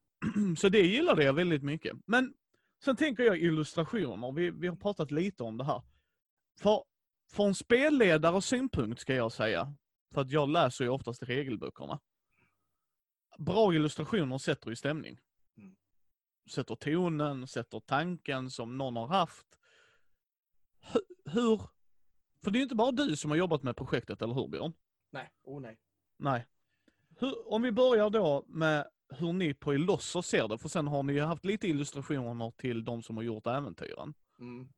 [0.58, 1.96] Så det gillade jag väldigt mycket.
[2.06, 2.34] Men
[2.84, 5.82] sen tänker jag illustrationer, vi, vi har pratat lite om det här.
[6.60, 6.84] För,
[7.32, 9.74] från spelledares synpunkt ska jag säga,
[10.14, 12.00] för att jag läser ju oftast regelböckerna.
[13.38, 15.20] Bra illustrationer sätter ju stämning.
[15.56, 15.76] Mm.
[16.50, 19.46] Sätter tonen, sätter tanken som någon har haft.
[20.92, 21.60] Hu- Hur,
[22.42, 24.72] för det är ju inte bara du som har jobbat med projektet, eller hur Björn?
[25.10, 25.78] Nej, oh nej.
[26.16, 26.46] Nej.
[27.18, 31.02] Hur, om vi börjar då med hur ni på Ilosser ser det, för sen har
[31.02, 34.14] ni ju haft lite illustrationer till de som har gjort äventyren.
[34.40, 34.68] Mm.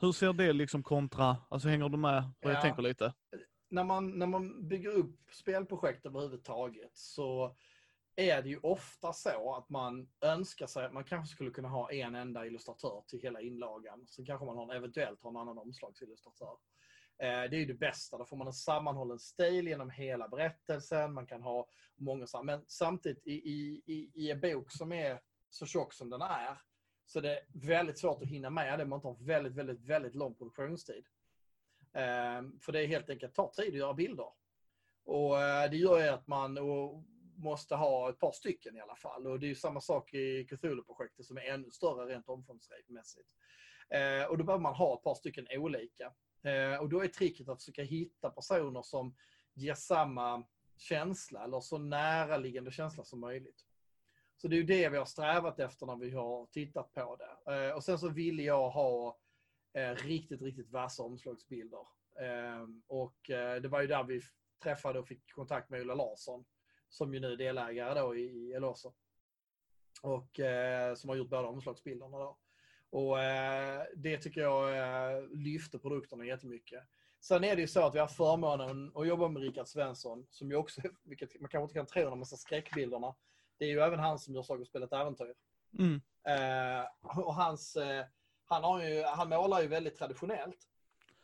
[0.00, 2.62] Hur ser det liksom kontra, alltså hänger du med vad jag Ja.
[2.62, 3.14] tänker lite?
[3.68, 7.56] när man, när man bygger upp spelprojekt överhuvudtaget så
[8.16, 11.90] är det ju ofta så att man önskar sig att man kanske skulle kunna ha
[11.92, 14.06] en enda illustratör till hela inlagan.
[14.06, 16.56] Så kanske man har en, eventuellt har en annan omslagsillustratör.
[17.18, 18.18] Eh, det är ju det bästa.
[18.18, 21.12] Då får man en sammanhållen stil genom hela berättelsen.
[21.12, 25.92] Man kan ha många Men samtidigt i, i, i, en bok som är så tjock
[25.92, 26.58] som den är
[27.06, 28.84] så det är väldigt svårt att hinna med det.
[28.84, 31.04] Man tar väldigt, väldigt, väldigt lång produktionstid.
[31.92, 34.28] Ehm, för det är helt enkelt tar tid att göra bilder.
[35.04, 36.58] Och eh, det gör ju att man
[37.36, 39.26] måste ha ett par stycken i alla fall.
[39.26, 43.28] Och det är ju samma sak i Cthulhu-projektet som är ännu större rent omfångsmässigt.
[43.90, 46.12] Ehm, och då behöver man ha ett par stycken olika.
[46.44, 49.14] Eh, och då är tricket att försöka hitta personer som
[49.54, 50.44] ger samma
[50.76, 53.66] känsla eller så näraliggande känsla som möjligt.
[54.36, 57.66] Så det är ju det vi har strävat efter när vi har tittat på det.
[57.66, 59.18] Eh, och sen så ville jag ha
[59.72, 61.86] eh, riktigt, riktigt vassa omslagsbilder.
[62.20, 64.20] Eh, och eh, det var ju där vi
[64.62, 66.44] träffade och fick kontakt med Ulla Larsson
[66.88, 68.94] som ju nu är delägare då i, Eloso.
[70.02, 72.38] Och eh, som har gjort båda omslagsbilderna då.
[72.94, 76.82] Och eh, det tycker jag eh, lyfter produkterna jättemycket.
[77.20, 80.50] Sen är det ju så att vi har förmånen att jobba med Rickard Svensson, som
[80.50, 83.14] ju också, vilket man kanske inte kan tro när man ser skräckbilderna,
[83.58, 85.34] det är ju även han som gör ett äventyr.
[85.78, 86.00] Mm.
[86.24, 87.76] Eh, och hans,
[88.44, 90.68] han, har ju, han målar ju väldigt traditionellt.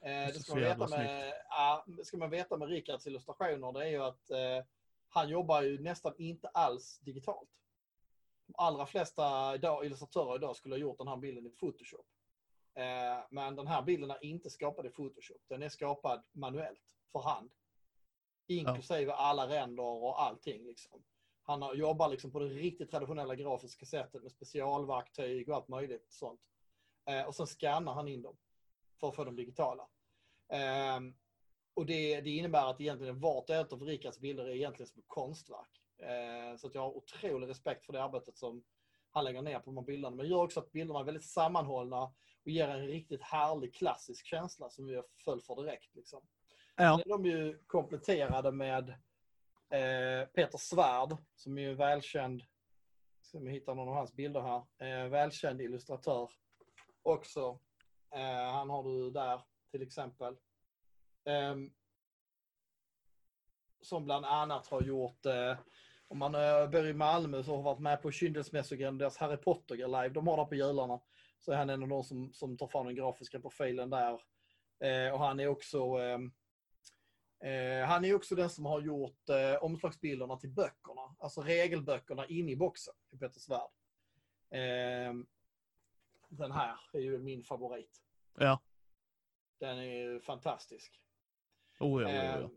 [0.00, 1.32] Det ska man, veta med,
[1.86, 4.30] det ska man veta med Rickards illustrationer, det är ju att
[5.08, 7.50] han jobbar ju nästan inte alls digitalt.
[8.56, 12.06] Allra flesta idag, illustratörer idag skulle ha gjort den här bilden i Photoshop.
[12.74, 15.42] Eh, men den här bilden är inte skapad i Photoshop.
[15.48, 17.50] Den är skapad manuellt, för hand.
[18.46, 20.66] Inklusive alla ränder och allting.
[20.66, 21.02] Liksom.
[21.42, 26.40] Han jobbar liksom på det riktigt traditionella grafiska sättet med specialverktyg och allt möjligt sånt.
[27.04, 28.36] Eh, och sen scannar han in dem
[29.00, 29.88] för att få dem digitala.
[30.48, 31.14] Ehm,
[31.74, 34.98] och det, det innebär att egentligen vart och ett av Rickards bilder är egentligen som
[34.98, 35.82] ett konstverk.
[36.02, 38.64] Eh, så att jag har otrolig respekt för det arbetet som
[39.10, 40.16] han lägger ner på de här bilderna.
[40.16, 42.02] Men gör också att bilderna är väldigt sammanhållna
[42.44, 45.94] och ger en riktigt härlig klassisk känsla som vi föll för direkt.
[45.94, 46.20] Liksom.
[46.76, 46.98] Ja.
[47.02, 48.88] Sen är de ju kompletterade med
[49.70, 52.42] eh, Peter Svärd som är ju välkänd,
[53.22, 56.30] ska vi hitta någon av hans bilder här, eh, välkänd illustratör
[57.02, 57.58] också.
[58.14, 60.36] Eh, han har du där till exempel.
[61.24, 61.70] Ehm,
[63.80, 65.26] som bland annat har gjort,
[66.10, 69.76] om man eh, bor i Malmö så har varit med på Kyndelsmässogen, deras Harry Potter
[69.76, 71.00] live, de har det på jularna.
[71.38, 74.20] Så är han en av de som, som tar fram den grafiska profilen där.
[74.80, 76.32] Eh, och han är också ehm,
[77.44, 81.16] Eh, han är också den som har gjort eh, omslagsbilderna till böckerna.
[81.18, 83.70] Alltså regelböckerna inne i boxen i Peter Svärd.
[84.50, 85.14] Eh,
[86.28, 88.02] den här är ju min favorit.
[88.38, 88.62] Ja.
[89.58, 91.00] Den är ju fantastisk.
[91.80, 92.50] Oh, ja, ja, Eh, ja.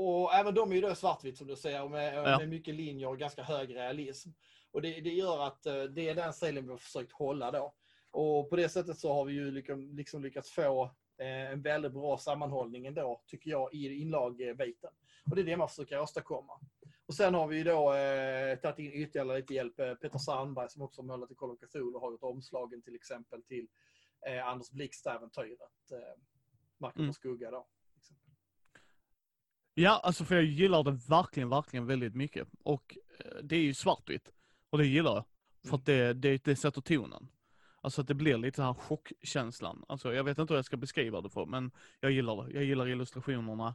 [0.00, 2.38] Och även de är ju då svartvitt som du säger med, Ja.
[2.38, 4.30] med mycket linjer och ganska hög realism.
[4.72, 7.74] Och det, det gör att eh, det är den stilen vi har försökt hålla då.
[8.10, 10.84] Och på det sättet så har vi ju liksom, liksom lyckats få
[11.18, 14.90] eh, en väldigt bra sammanhållning ändå, tycker jag, i inlagbiten.
[15.30, 16.52] Och det är det man försöker åstadkomma.
[17.06, 19.80] Och sen har vi ju då eh, tagit in ytterligare lite hjälp.
[19.80, 22.94] Eh, Peter Sandberg som också har målat i Call of Cthulhu har gjort omslagen till
[22.94, 23.68] exempel till
[24.26, 25.92] eh, Anders Blixt-äventyret.
[25.92, 25.98] Eh,
[26.78, 27.08] Marken Mm.
[27.10, 27.66] på skugga då.
[29.80, 32.48] Ja, alltså för jag gillar det verkligen, verkligen väldigt mycket.
[32.62, 34.32] Och eh, det är ju svartvitt.
[34.70, 35.24] Och det gillar jag.
[35.68, 37.28] För att det, det, det sätter tonen.
[37.82, 39.84] Alltså att det blir lite så här chockkänslan.
[39.88, 41.70] Alltså jag vet inte hur jag ska beskriva det för, men
[42.00, 42.52] jag gillar det.
[42.52, 43.74] Jag gillar illustrationerna.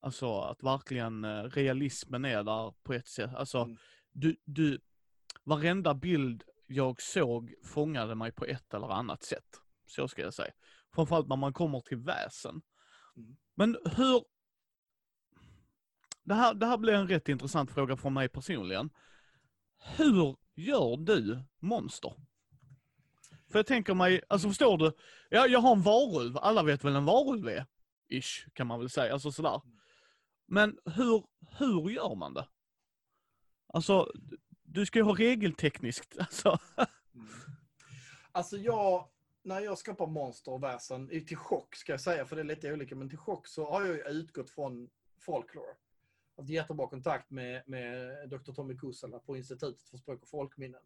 [0.00, 3.30] Alltså att verkligen eh, realismen är där på ett sätt.
[3.34, 3.76] Alltså Mm.
[4.12, 4.80] du, du,
[5.44, 9.60] varenda bild jag såg fångade mig på ett eller annat sätt.
[9.86, 10.52] Så ska jag säga.
[10.94, 12.62] Framförallt när man kommer till väsen.
[13.16, 13.36] Mm.
[13.54, 14.24] Men hur,
[16.24, 18.90] det här, det här blir en rätt intressant fråga från mig personligen.
[19.96, 22.14] Hur gör du monster?
[23.50, 24.92] För jag tänker mig, alltså förstår du?
[25.30, 27.66] Jag, jag har en varulv, alla vet väl en varulv är?
[28.08, 29.60] Ish, kan man väl säga, alltså sådär.
[30.46, 31.24] Men hur,
[31.58, 32.48] hur gör man det?
[33.66, 34.12] Alltså,
[34.62, 36.58] du ska ju ha regeltekniskt, alltså.
[37.14, 37.28] Mm.
[38.32, 39.08] Alltså jag,
[39.42, 42.72] när jag skapar monster och väsen, till chock ska jag säga, för det är lite
[42.72, 44.88] olika, men till chock så har jag ju utgått från
[45.20, 45.74] folklore.
[46.36, 48.52] Haft jättebra kontakt med, med Dr.
[48.52, 50.80] Tommy Kussela på Institutet för språk och folkminnen.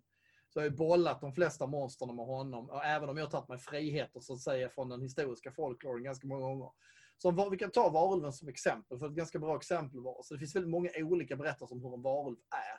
[0.48, 3.30] Så jag har ju bollat de flesta monstren med honom, och även om jag har
[3.30, 6.70] tagit mig friheter så att säga från den historiska folkloren ganska många gånger.
[7.16, 10.22] Så var- vi kan ta varulven som exempel, för ett ganska bra exempel var.
[10.22, 12.78] Så det finns väldigt många olika berättelser om hur en varulv är.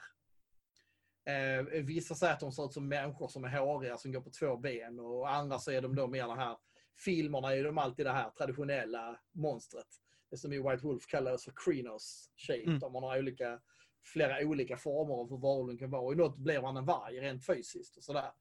[1.25, 4.29] Eh, vissa säger att de ser ut som människor som är håriga som går på
[4.29, 6.57] två ben och andra så är de då mer det här,
[7.05, 9.87] filmerna är de alltid det här traditionella monstret.
[10.29, 12.79] Det som i White Wolf kallades för Krenos shape, Mm.
[12.79, 13.61] där man har olika,
[14.03, 16.01] flera olika former av hur varulven kan vara.
[16.01, 18.31] Och i något blir man en varg rent fysiskt och sådär.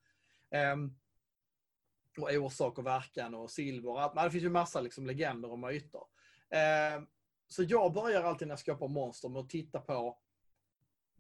[0.51, 0.97] Ehm,
[2.19, 3.91] och orsak och verkan och silver.
[3.91, 4.15] och allt.
[4.15, 6.03] Men det finns ju massa liksom legender och myter.
[6.51, 7.07] Ehm,
[7.49, 10.19] så jag börjar alltid när jag skapar monster med att titta på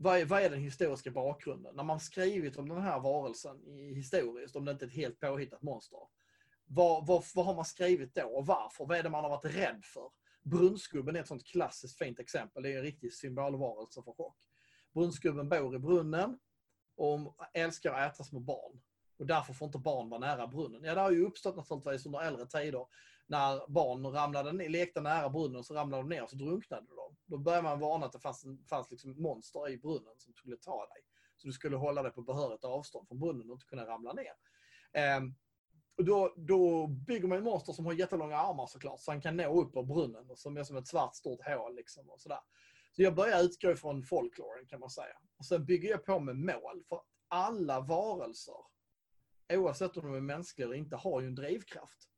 [0.00, 1.76] vad är, vad är den historiska bakgrunden?
[1.76, 5.20] När man skrivit om den här varelsen i historiskt, om det inte är ett helt
[5.20, 5.98] påhittat monster.
[6.66, 8.86] Vad, vad, vad har man skrivit då och varför?
[8.86, 10.10] Vad är det man har varit rädd för?
[10.50, 12.62] Brunnsgubben är ett sånt klassiskt fint exempel.
[12.62, 14.36] Det är en riktig symbolvarelse för chock.
[14.94, 16.38] Brunnsgubben bor i brunnen
[16.96, 18.80] och älskar att äta små barn.
[19.18, 20.84] Och därför får inte barn vara nära brunnen.
[20.84, 22.86] Ja, det har ju uppstått naturligtvis under äldre tider
[23.26, 27.16] när barn ramlade ner, lekte nära brunnen så ramlade de ner och så drunknade de.
[27.26, 30.56] Då började man varna att det fanns, en- fanns liksom monster i brunnen som skulle
[30.56, 31.02] ta dig.
[31.36, 34.32] Så du skulle hålla dig på behörigt avstånd från brunnen och inte kunna ramla ner.
[34.92, 35.34] Ehm,
[35.98, 39.36] och då, då bygger man ett monster som har jättelånga armar såklart, så han kan
[39.36, 41.76] nå upp på brunnen och som är som ett svart stort hål.
[41.76, 42.38] Liksom och sådär.
[42.92, 45.16] Så jag börjar utgå ifrån folkloren kan man säga.
[45.38, 46.84] Och sen bygger jag på med mål.
[46.88, 48.54] För alla varelser,
[49.52, 52.08] oavsett om de är mänskliga eller inte, har ju en drivkraft.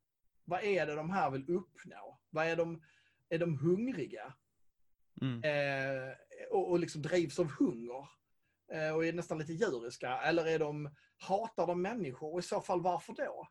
[0.44, 2.20] vad är det de här vill uppnå?
[2.30, 2.82] Vad är de,
[3.28, 4.34] är de hungriga?
[5.22, 5.44] Mm.
[5.44, 6.14] Eh,
[6.50, 8.08] och, och liksom drivs av hunger?
[8.72, 10.20] Eh, och är nästan lite djuriska?
[10.20, 12.32] Eller är de, hatar de människor?
[12.32, 13.48] Och i så fall varför då?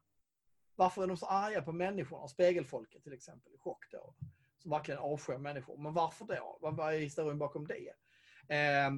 [0.80, 2.28] Varför är de så arga på människorna?
[2.28, 4.16] Spegelfolket till exempel, i chock då.
[4.58, 5.78] Som verkligen avskyr människor.
[5.78, 6.58] Men varför då?
[6.62, 7.90] Vad, är historien bakom det?
[8.56, 8.92] Eh,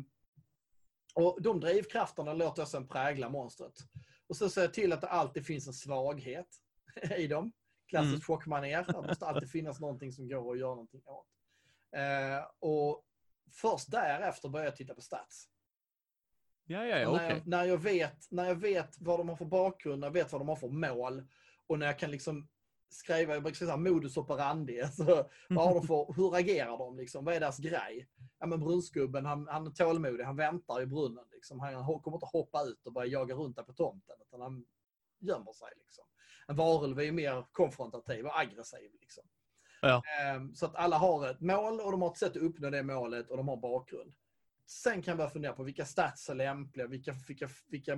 [1.15, 3.73] och de drivkrafterna låter jag sen prägla monstret.
[4.27, 6.47] Och så ser jag till att det alltid finns en svaghet
[7.17, 7.51] i dem.
[7.87, 8.21] Klassiskt Mm.
[8.21, 8.85] chockmanér.
[8.87, 11.27] Det måste alltid finnas någonting som går att göra någonting åt.
[11.95, 13.05] Eh, och
[13.51, 15.49] först därefter börjar jag titta på stats.
[16.65, 19.45] Ja, ja, ja, när, jag, när, jag vet, när jag vet vad de har för
[19.45, 21.27] bakgrund, när jag vet vad de har för mål
[21.71, 22.47] och när jag kan liksom
[22.89, 24.81] skriva, jag brukar säga modus operandi.
[24.85, 26.97] Alltså, vad har de för, hur agerar de?
[26.97, 27.25] Liksom?
[27.25, 28.07] Vad är deras grej?
[28.39, 31.25] Ja, men brunnsgubben, han, han är tålmodig, han väntar i brunnen.
[31.31, 31.59] Liksom.
[31.59, 34.65] Han kommer inte hoppa ut och börja jaga runt där på tomten, utan han
[35.19, 35.67] gömmer sig.
[35.77, 36.03] Liksom.
[36.47, 38.91] En varulv är mer konfrontativ och aggressiv.
[39.01, 39.23] Liksom.
[39.81, 40.03] Ja.
[40.21, 42.83] Ehm, så att alla har ett mål och de har ett sätt att uppnå det
[42.83, 44.13] målet och de har bakgrund.
[44.65, 47.95] Sen kan jag börja fundera på vilka stats är lämpliga, vilka, vilka, vilka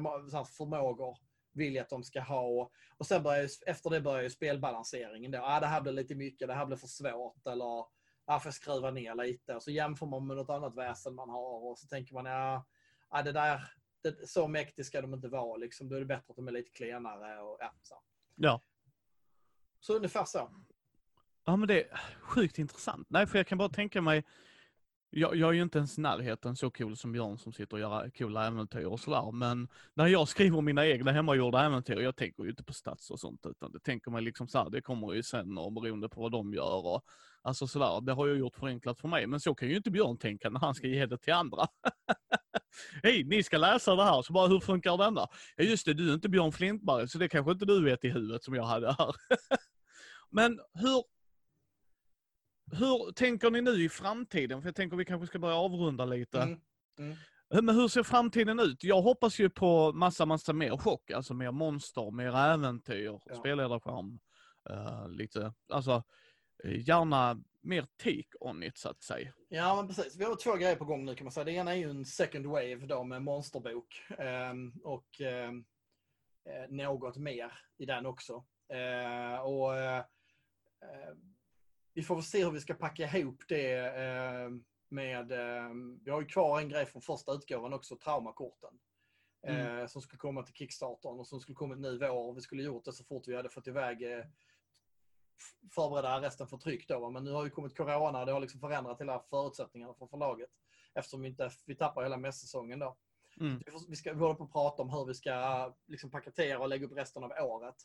[0.58, 1.18] förmågor
[1.54, 2.72] vill jag att de ska ha.
[2.98, 5.32] Och sen börjar, ju- efter det börjar ju spelbalanseringen.
[5.32, 5.40] Då.
[5.44, 7.48] Ah, det här blir lite mycket, det här blir för svårt.
[7.48, 7.86] Eller
[8.26, 9.56] ah, får jag skruva ner lite.
[9.56, 11.70] Och så jämför man med något annat väsen man har.
[11.72, 12.66] Och så tänker man, ja,
[13.10, 13.62] ah, det där,
[14.04, 15.58] det, så mäktigt ska de inte vara.
[15.58, 15.90] Liksom.
[15.90, 17.42] Då är det bättre att de är lite klenare.
[17.42, 17.96] Och, ja, så.
[18.36, 18.62] Ja.
[19.80, 20.52] så ungefär så.
[21.46, 23.08] Ja men det är sjukt intressant.
[23.10, 24.24] Nej för jag kan bara tänka mig,
[25.16, 27.80] jag, jag är ju inte ens i närheten så cool som Björn som sitter och
[27.80, 29.32] gör coola äventyr och sådär.
[29.32, 33.20] Men när jag skriver mina egna hemmagjorda äventyr, jag tänker ju inte på stats och
[33.20, 36.22] sånt utan det tänker man liksom så här, det kommer ju sen och beroende på
[36.22, 37.04] vad de gör och
[37.42, 38.02] alltså sådär.
[38.02, 39.28] Det har jag gjort förenklat för mig.
[39.28, 41.68] Men så kan ju inte Björn tänka när han ska ge det till andra.
[43.04, 45.28] Hej, ni ska läsa det här, så bara hur funkar denna?
[45.56, 48.10] Ja just det, du är inte Björn Flintberg så det kanske inte du vet i
[48.10, 49.16] huvudet som jag hade här.
[50.30, 51.04] Men hur,
[52.76, 54.62] hur tänker ni nu i framtiden?
[54.62, 56.42] För jag tänker vi kanske ska börja avrunda lite.
[56.42, 56.60] Mm.
[57.00, 57.16] Mm.
[57.66, 58.84] Men hur ser framtiden ut?
[58.84, 61.12] Jag hoppas ju på massa, massa mer chock.
[61.12, 63.36] Alltså mer monster, mer äventyr, Ja.
[63.36, 64.20] spelledarskärm.
[64.70, 66.04] eh, lite, alltså
[66.64, 69.34] eh, gärna mer take on it så att säga.
[69.50, 70.16] Ja, men precis.
[70.16, 71.44] Vi har två grejer på gång nu kan man säga.
[71.44, 74.02] Det ena är ju en second wave då med monsterbok.
[74.18, 75.52] ehm, och eh,
[76.70, 78.44] något mer i den också.
[78.74, 80.04] Eh, och eh,
[81.94, 84.50] Vi får väl se hur vi ska packa ihop det eh,
[84.90, 85.32] med...
[85.32, 85.70] Eh,
[86.04, 88.80] vi har ju kvar en grej från första utgåvan också, traumakorten.
[89.48, 92.30] Eh, som skulle komma till Kickstartern och som skulle kommit nu i vår.
[92.30, 94.18] Och vi skulle gjort det så fort vi hade fått iväg eh,
[95.38, 97.10] f- förbereda resten för tryck då.
[97.10, 100.50] Men nu har ju kommit corona, det har liksom förändrat hela förutsättningarna för förlaget.
[100.94, 102.98] Eftersom vi inte vi tappar hela mässäsongen då.
[103.40, 103.62] Mm.
[103.90, 106.86] Vi, ska, vi håller på att prata om hur vi ska liksom, paketera och lägga
[106.86, 107.76] upp resten av året.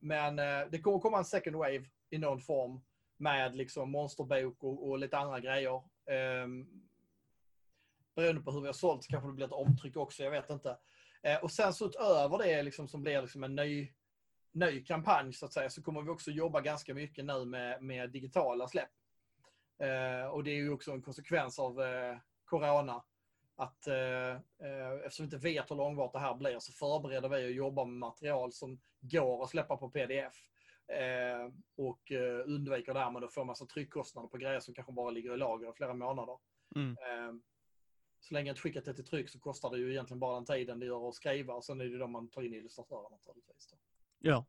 [0.00, 0.36] Men
[0.70, 2.80] det kommer komma en second wave i någon form
[3.22, 5.82] med liksom monsterbok och, och lite andra grejer.
[6.44, 6.82] Um,
[8.14, 10.50] beroende på hur vi har sålt så kanske det blir ett omtryck också, jag vet
[10.50, 10.78] inte.
[11.22, 13.92] Eh, och sen så utöver det liksom, som blir liksom en ny,
[14.52, 18.10] ny kampanj så att säga så kommer vi också jobba ganska mycket nu med, med
[18.10, 18.90] digitala släpp.
[19.78, 23.04] Eh, och det är ju också en konsekvens av eh, Corona.
[23.56, 24.30] Att eh,
[24.68, 27.84] eh, eftersom vi inte vet hur långvarigt det här blir så förbereder vi och jobbar
[27.84, 30.34] med material som går att släppa på pdf.
[30.92, 35.34] Eh, och eh, undviker därmed att få massa tryckkostnader på grejer som kanske bara ligger
[35.34, 36.38] i lager i flera månader.
[36.76, 36.90] Mm.
[36.90, 37.34] Eh,
[38.20, 40.78] så länge ett skickat det till tryck så kostar det ju egentligen bara den tiden
[40.78, 43.66] det gör att skriva och sen är det då man tar in illustratörer naturligtvis.
[43.70, 43.76] Då.
[44.18, 44.44] Ja.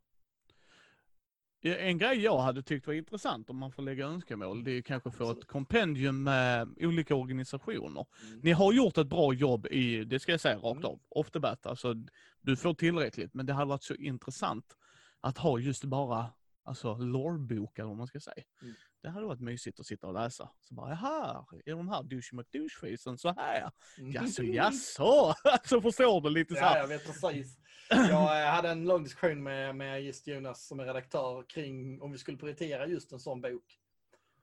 [1.66, 4.82] En grej jag hade tyckt var intressant om man får lägga önskemål, det är ju
[4.82, 8.06] kanske få ett kompendium med olika organisationer.
[8.28, 8.39] Mm.
[8.39, 10.86] Ni har gjort ett bra jobb i, det ska jag säga rakt Mm.
[10.86, 11.66] av, off the bat.
[11.66, 11.96] Alltså,
[12.41, 14.78] du får tillräckligt, men det hade varit så intressant
[15.24, 18.43] att ha just bara alltså lårbok eller vad man ska säga.
[18.61, 18.74] Mm.
[19.01, 20.49] Det hade varit mysigt att sitta och läsa.
[20.61, 23.71] Så bara, här är de här douche McDouche-facen så här.
[23.97, 25.34] Jaså, jaså?
[25.63, 26.78] Så förstår du lite så Ja, här.
[26.80, 27.57] jag vet precis.
[27.89, 32.11] Jag eh, hade en lång diskussion med, med just Jonas som är redaktör kring om
[32.11, 33.80] vi skulle prioritera just en sån bok.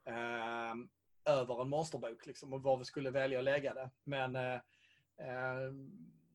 [0.06, 0.74] Eh,
[1.32, 3.90] över en monsterbok liksom, och var vi skulle välja att lägga det.
[4.04, 4.54] Men eh,
[5.18, 5.72] eh,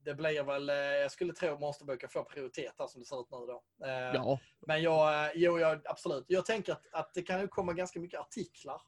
[0.06, 3.22] det blir väl, eh, jag skulle tro att monsterboken får prioritet här som det ser
[3.22, 3.64] ut nu då.
[3.86, 6.26] Eh, Ja, Men jag, eh, jo, jag, absolut.
[6.28, 8.82] Jag tänker att, att det kan ju komma ganska mycket artiklar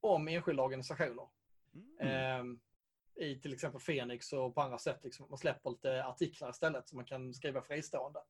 [0.00, 1.28] om enskilda organisationer.
[2.00, 2.12] mm.
[2.40, 2.60] Ehm,
[3.14, 5.00] I till exempel Fenix och på andra sätt.
[5.04, 5.26] Liksom.
[5.28, 8.20] Man släpper lite artiklar istället som man kan skriva fristående.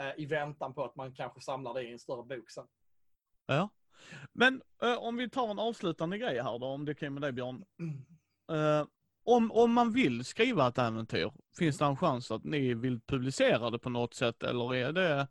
[0.00, 2.66] Eh, I väntan på att man kanske samlar det i en större bok sen.
[3.46, 3.68] ja.
[4.32, 7.32] Men eh, om vi tar en avslutande grej här då, om det kan med dig
[7.32, 7.64] Björn.
[7.78, 8.04] Mm.
[9.24, 13.70] Om, om man vill skriva ett äventyr, finns det en chans att ni vill publicera
[13.70, 15.28] det på något sätt eller är det,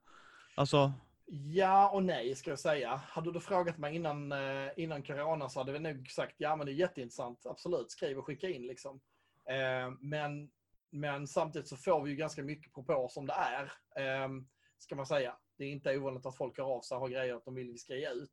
[0.55, 0.93] alltså,
[1.33, 2.95] Ja och nej ska jag säga.
[2.95, 6.65] Hade du frågat mig innan, eh, innan corona så hade vi nog sagt ja men
[6.65, 7.45] det är jätteintressant.
[7.45, 9.01] Absolut, skriv och skicka in liksom.
[9.49, 10.51] Eh, men,
[10.89, 13.63] men samtidigt så får vi ju ganska mycket propåer som det är.
[13.95, 14.29] Eh,
[14.77, 15.35] ska man säga.
[15.57, 17.71] Det är inte ovanligt att folk hör av sig och har grejer att de vill
[17.71, 18.31] vi ska ge ut.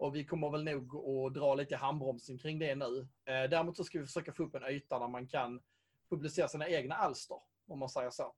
[0.00, 3.08] Och vi kommer väl nog att dra lite handbromsen kring det nu.
[3.24, 5.60] Däremot så ska vi försöka få upp en yta där man kan
[6.10, 7.36] publicera sina egna alster,
[7.66, 8.34] om man säger så.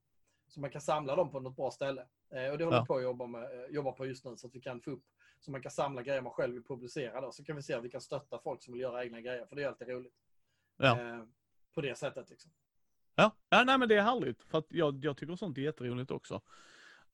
[0.48, 2.06] Så man kan samla dem på något bra ställe.
[2.30, 4.46] Eh, och det håller vi på att jobba, med, eh, jobba på just nu så
[4.46, 5.04] att vi kan få upp
[5.40, 7.20] så man kan samla grejer man själv vill publicera.
[7.20, 7.32] Då.
[7.32, 9.56] Så kan vi se att vi kan stötta folk som vill göra egna grejer, för
[9.56, 10.14] det är alltid roligt.
[10.76, 11.00] Ja.
[11.00, 11.24] Eh,
[11.74, 12.52] på det sättet liksom.
[13.14, 14.42] Ja, ja nej, men det är härligt.
[14.42, 16.40] För jag, jag tycker sånt är jätteroligt också.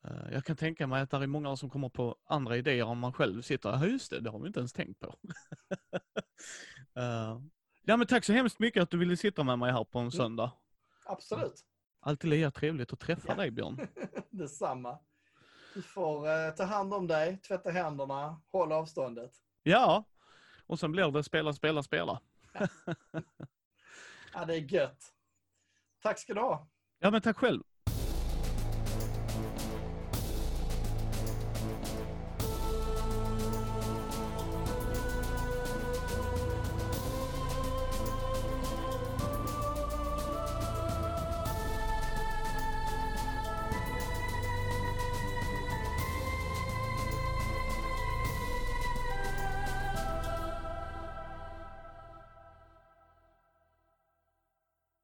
[0.04, 2.98] Uh, jag kan tänka mig att det är många som kommer på andra idéer om
[2.98, 5.06] man själv sitter, ja just det, det har vi inte ens tänkt på.
[6.98, 7.40] uh,
[7.82, 10.02] ja men tack så hemskt mycket att du ville sitta med mig här på en
[10.02, 10.12] mm.
[10.12, 10.52] söndag.
[11.04, 11.64] Absolut.
[12.00, 13.34] Alltid lika trevligt att träffa ja.
[13.34, 13.88] dig Björn.
[14.30, 14.98] Detsamma.
[15.74, 19.32] Du får eh, ta hand om dig, tvätta händerna, håll avståndet.
[19.62, 20.04] Ja,
[20.66, 22.20] och sen blir det spela, spela, spela.
[24.32, 25.12] ja, det är gött.
[26.02, 26.68] Tack ska du ha.
[26.98, 27.62] Ja, men tack själv.